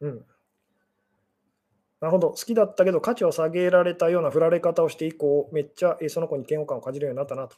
[0.00, 0.26] うん。
[2.00, 7.56] なるほど、好きだったけど価値を下げられたような振られ方をして以降、めっちゃその子に嫌悪感を感じるようになったなと。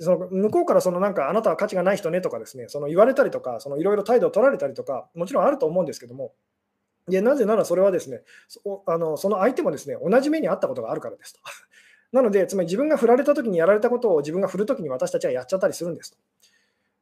[0.00, 6.32] その向こうからそのなんかあなたは価値がない人ねとかですね、その言われたりとか、いろいろ態度を取られたりとか、もちろんあると思うんですけども、
[7.08, 11.40] でなぜならそれはですねそあのその相手もですね同じ目にあったことがあるからですと。
[12.12, 16.18] なので、つまり自分が振られたときにやられたことを自分が振るときに私たちはやっちゃったりするんですと。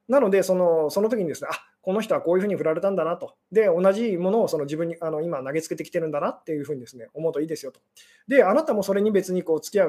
[0.09, 3.35] なのでその、その時にですね、あこの人はこういうふうに振られたんだなと。
[3.51, 7.81] で、同じものをその自分にあの今投げつけてきてるんだなっていうふうにですね、思うといいですよと。
[8.27, 9.89] で、あなたもそれに別にこう付き合う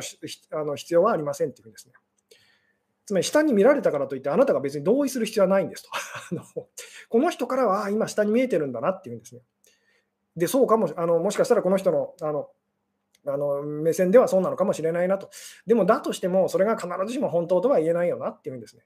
[0.51, 1.93] あの必要はありませんっていうふうにですね。
[3.05, 5.89] つまり下に見られたからといってあなたが別に同意する必要はないんですと。
[7.09, 9.41] この人からは今下に見えてるんだなっていうんですね。
[10.36, 12.49] で、そうかも、あのもしかしたらこの人のあの
[13.25, 15.29] あの目線ではそうなのかもしれないなと。
[15.65, 18.84] でも、だとしても、それが必ずしも本当とは言えないよなっていうんですね。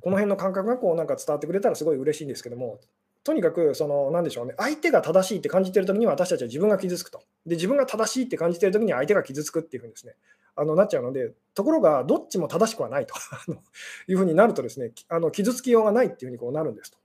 [0.00, 2.78] この辺の感覚がこうなんか伝わってくれたらすごい嬉しいんですけども、
[3.24, 7.24] とにかく、その、なんでしょうね、相手が正しいって感じてるときに私たちは自分が傷つくと。
[7.44, 10.14] で、自分が正しいって感じてるときに相手が傷つくっていうふうにですね、
[10.54, 13.14] あのなっちゃうので、ところが、どっちも正しくはないと
[14.06, 16.98] いうふうになるとですね、あの傷つきようがないっていうふうにこうなるんですと。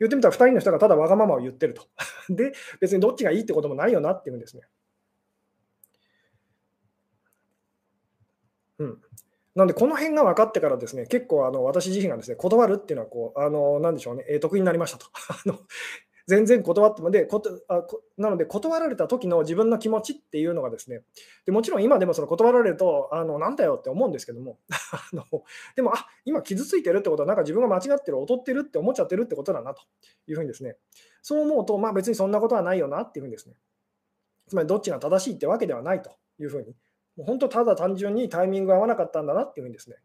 [0.00, 1.86] 言ってみたら2人の人がただわがままを言ってると。
[2.28, 4.62] で、別にどっちがいいってこともないよなっていうんですね。
[8.78, 9.02] うん。
[9.54, 15.06] なんで、この辺が分かってからですね、結構あの私自身がですね、断るっていうのはこう、あの、なんでしょうね、えー、得意になりましたと。
[16.28, 21.00] 全然断ってもでことあこなので断られた時の自分の気持ちっていうのがですね
[21.46, 24.58] でもちろん今でもその断られるとあのなんだよって思うんですけども
[24.92, 25.24] あの
[25.74, 29.80] でもあ今傷ついてるってことはなんか自分が間違ってる劣ってるって思っちゃってるってことだなと
[30.26, 30.76] いうふうにですね
[31.22, 33.54] そう思うとまあ別にそんなことはないよなっていうふうにですね
[34.48, 36.76] つまりどっちが正しいってわけではないというふうに
[37.16, 39.96] もう本当ただ単純にタイミングが合わなかったんだなっていうふうにですね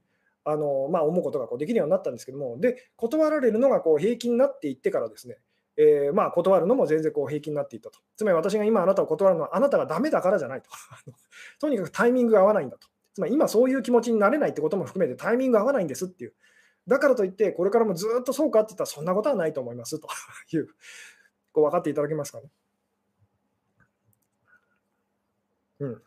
[0.45, 5.38] あのまあ、思うことがこうできるようになったんですけども、で断られるのがこう平気になっていってからですね、
[5.76, 7.99] えー、まあ断るのも全然こう平気になっていったと。
[8.15, 10.69] つまり私が今あなたを断るのはあなたがダメだからじゃないと。
[11.59, 12.88] とにかくタイミングが合わないんだと。
[13.13, 16.34] つまり今そういう気持ちになれないってことも含めてタイミングが合わないんですっていう。
[16.88, 20.07] だからといってこれからもずっとそうかって言ったらそんなことはないと思いますと
[20.55, 20.67] いう、
[21.53, 22.49] こう分かっていただけますかね。
[25.80, 26.03] うん。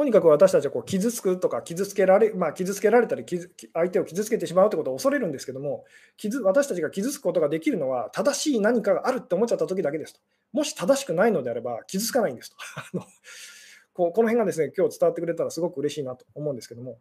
[0.00, 3.26] とにかく私たちはこう傷つくとか傷つけられ、まあ、傷つけられたり
[3.74, 5.84] 相手を傷つけてしまうということを恐れるんですけども
[6.16, 10.20] 傷私たちが傷つくことができるのは正しい何かがあるって思っちゃった時だけですと。
[10.54, 12.56] もし正しくないのであれば傷つかないんですと。
[13.92, 16.98] こうこの辺がですね今日伝わってくれたらすごく嬉しいなと思うんですけども。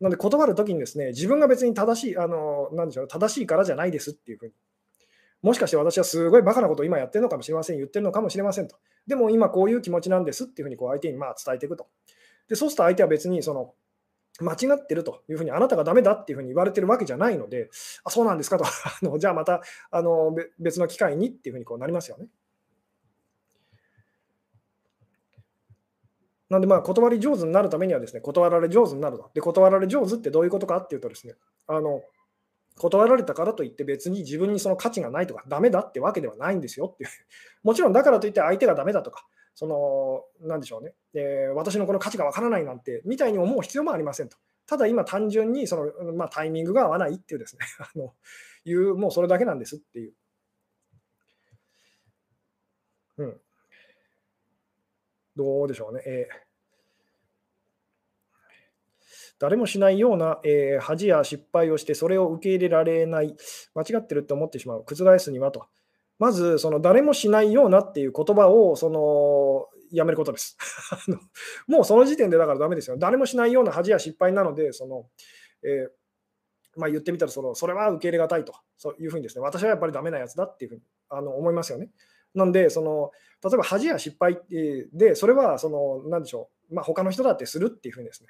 [0.00, 4.52] なので断る時にですね自分が別に正しいあのなんでしょう正しいからじゃないですっていうふうに。
[5.42, 8.76] もしかして私はすごいバカなことを今やってるのかもしれません言ってるのかもしれませんと。
[9.06, 11.86] でも今こういう気持ちなんですっていうふうにこう相手にまあ伝えていくと。
[12.48, 13.74] でそうすると相手は別にその
[14.40, 17.70] 間違ってるというふうに、あなたがダメだっていうふうに言われてるわけじゃないので、
[18.04, 18.70] あそうなんですかと あ
[19.02, 22.28] の、じゃあまたあの別の機会にっていうふうにこうなりますよね。
[26.48, 29.30] なんで、まあ、断り上手になるためにはですね、断られ上手になると。
[29.32, 31.34] で、断られ上手ってどういうことかっていうとですね、
[31.66, 32.02] あの、
[32.76, 37.10] 断られたからといって別に自分にその価値がないとか、ダメだってわけではないんですよっていう。
[37.62, 44.36] もちろんだからといって相手がダメだとか、その、なんでしょうね、えー、私のこの価値がわからないなんて、みたいに思う必要もありませんと。
[44.66, 48.14] ただ今単純にその、まあ、タイミングが合わないっていうですね、 あの
[48.64, 50.14] いう、もうそれだけなんですっていう。
[53.18, 53.40] うん。
[55.36, 56.02] どうでしょうね。
[56.06, 56.52] えー
[59.38, 63.34] 誰もしないような、えー、恥や失敗をして、それを受け入れられない、
[63.74, 65.66] 間違ってるって思ってしまう、覆すにはと。
[66.22, 70.56] まず、その誰もしないようなっていう言葉をそのやめることです。
[71.66, 72.96] もうその時点でだからダメですよ。
[72.96, 75.10] 誰もしないような恥や失敗なので、その
[75.64, 81.90] えー、まあ、言ってみたらその、それは受け入れがたいとそういうふうにですね、私はやっぱりダメなやつだっていうふうにあの思いますよね。
[82.34, 83.10] なんで、その
[83.42, 84.40] 例えば恥や失敗
[84.92, 88.28] で、それはその、なんでしょう、まあ、他の人だってするっていうふうにですね、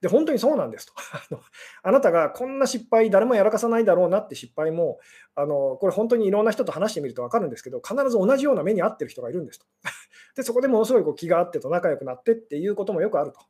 [0.00, 0.92] で、本当にそうなんですと。
[1.82, 5.00] あなたがこんな失敗、誰もやらかさないだろうなって失敗も、
[5.34, 9.66] あのこれ本当にいろんな人と話してみると分かるんですけど、必ず同じような目に遭ってる人がいるんですと。
[10.36, 13.40] で、そこでものすごいこう気があってと仲良くなってっていうこともよくあると。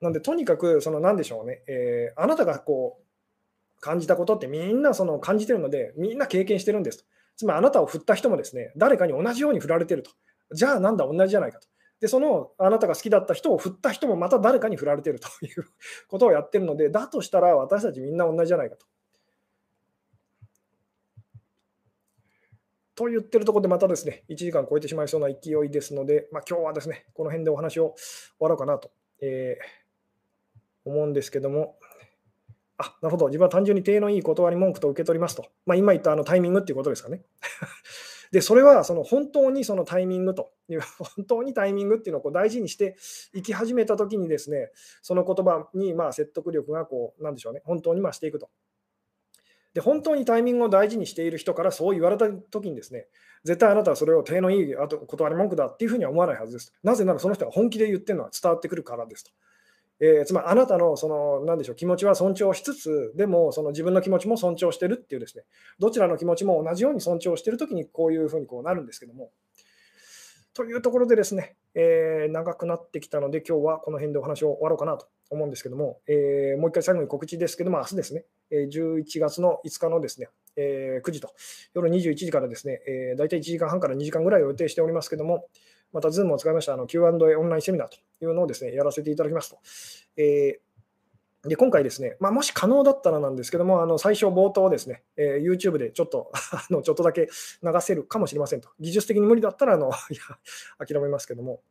[0.00, 7.04] なんで、とにかく、その何でしょうね、えー、あなたがこう感じたことってみんなその感じてるので、みんな経験してるんですと。
[7.36, 10.10] つまりあなたを振った人もですね、誰かに同じように振られてると。
[10.52, 11.68] じゃあなんだ、同じじゃないかと。
[12.00, 15.64] で、そのあなたが好きだった人を振った人もまた誰かに振られてるという
[16.08, 18.86] ことをやってるので、 だとしたら私たちみんな同じじゃないかと。
[22.94, 28.90] と言ってるところでまたですね、1時間超えてしまいそうな勢いですので、まあ、今日はですね、この辺でお話を終わろうかなと、
[29.20, 31.78] えー、思うんですけども、
[32.76, 35.46] あ、なるほど、自分は単純に手のいい断り文句と受け取りますと。
[35.64, 37.22] まあ、今言ったあのタイミングっていうことですかね。
[38.30, 40.80] で、それはその本当にそのタイミングという、
[41.16, 42.96] 本当にタイミングっていうのをこう大事にして
[43.34, 44.70] 生き始めたときにですね、
[45.02, 48.50] その言葉にまあ説得力がこう、なんでしょうね、本当にましていくと
[49.74, 53.06] で、本当にタイミングを大事にしている人からそう言われたときにですね、
[53.44, 56.74] 絶対あなたはそれを手のいいあと断り文句だっていうふうには思わないはずです。
[56.82, 59.30] なぜならその人が本気で言ってるのは伝わってくるからですと。
[60.00, 65.44] えー、つまりあなたのその何でしょう気持ちは尊重しつつ、でもその自分の気持ちも尊重してるっていうですね、
[65.78, 69.30] どちらの気持ちも同じように尊重しているときにこういうふうにこうなるんですけども。
[70.54, 81.32] というところでですね、えー、長くなってきたので、今日はこの辺でお話を終わろうかなと思うんですけども、えー、もう一回最後に告知ですけども、明日ですね、11月の5日のですね、えー、9時と、
[81.74, 85.46] 夜21時からですね、えー、大体1時間半から2時間ぐらいを予定しておりますけども、
[85.92, 89.58] また Zoom を使いましたあの Q&A オンラインセミナーというのをですね、やらせていただきますと。
[90.16, 97.28] えー、で今回ですね、まあ、もし可能だったらなんですけども、あの最初冒頭ですね、えー、YouTube でちょっと あのちょっとだけ
[97.62, 98.68] 流せるかもしれませんと。
[98.80, 101.62] 技術的に無理だったらあの いや諦めますけども。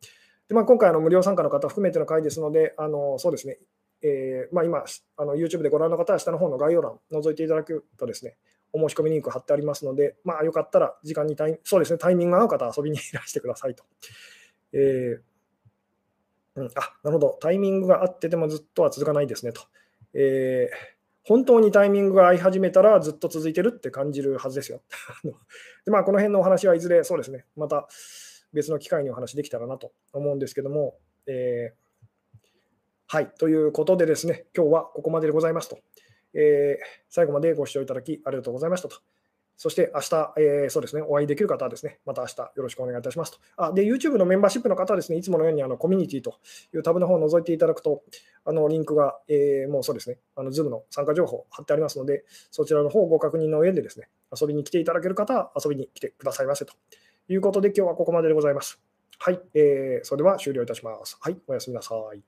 [0.48, 3.60] でまあ、今回あの無料参加の方含めての回ですので、あのそうですね、
[4.02, 4.86] えーまあ、今
[5.18, 8.38] あの、YouTube でご覧の方は下の方の概要欄を覗いていただくとですね、
[8.74, 13.84] お申し込みリンク貼ってありますので、まあ、よかったら時間にタイそうですね、タイミングが合う方は遊びに いらしてくださいと。
[14.74, 15.22] えー
[16.56, 19.62] うん、あなるほど、タイミングがあっててもずっとは続かないですねと。
[20.14, 20.98] えー
[21.28, 24.82] 本当にタイミングが合い始めたらずっと続いてるって感じるはずですよ。
[25.84, 27.86] でまあ、この辺のお話はいずれそうですね、また
[28.54, 32.38] 別の機会にお話できたらなと思うんですけども、えー、
[33.08, 35.80] はい、ということでですね、今日はここまででございますと。
[36.38, 38.98] えー、最後までご視聴いただきありがとうございましたと。
[39.58, 43.40] そして明日、えー、そうですね、お会いできる方はですね、また明日よろしくお願いいたしますと。
[43.58, 46.36] あで、YouTube のメンバーシップの方はですね、いつものようにあのコミュニティと
[46.76, 48.04] いうタブの方を覗いていただくと、
[48.46, 54.10] あのリンクが、えー、もうそうですね、あの Zoom の参加情報貼ってありますので、そちらの方をご確認の上でですね、
[54.40, 56.74] 遊びに来ていただける方は遊びに来てくださいませと
[57.28, 58.80] いうことで、今日はここまででございます。
[59.18, 61.18] はい、えー、それでは終了いたします。
[61.20, 62.27] はい、おやすみなさい。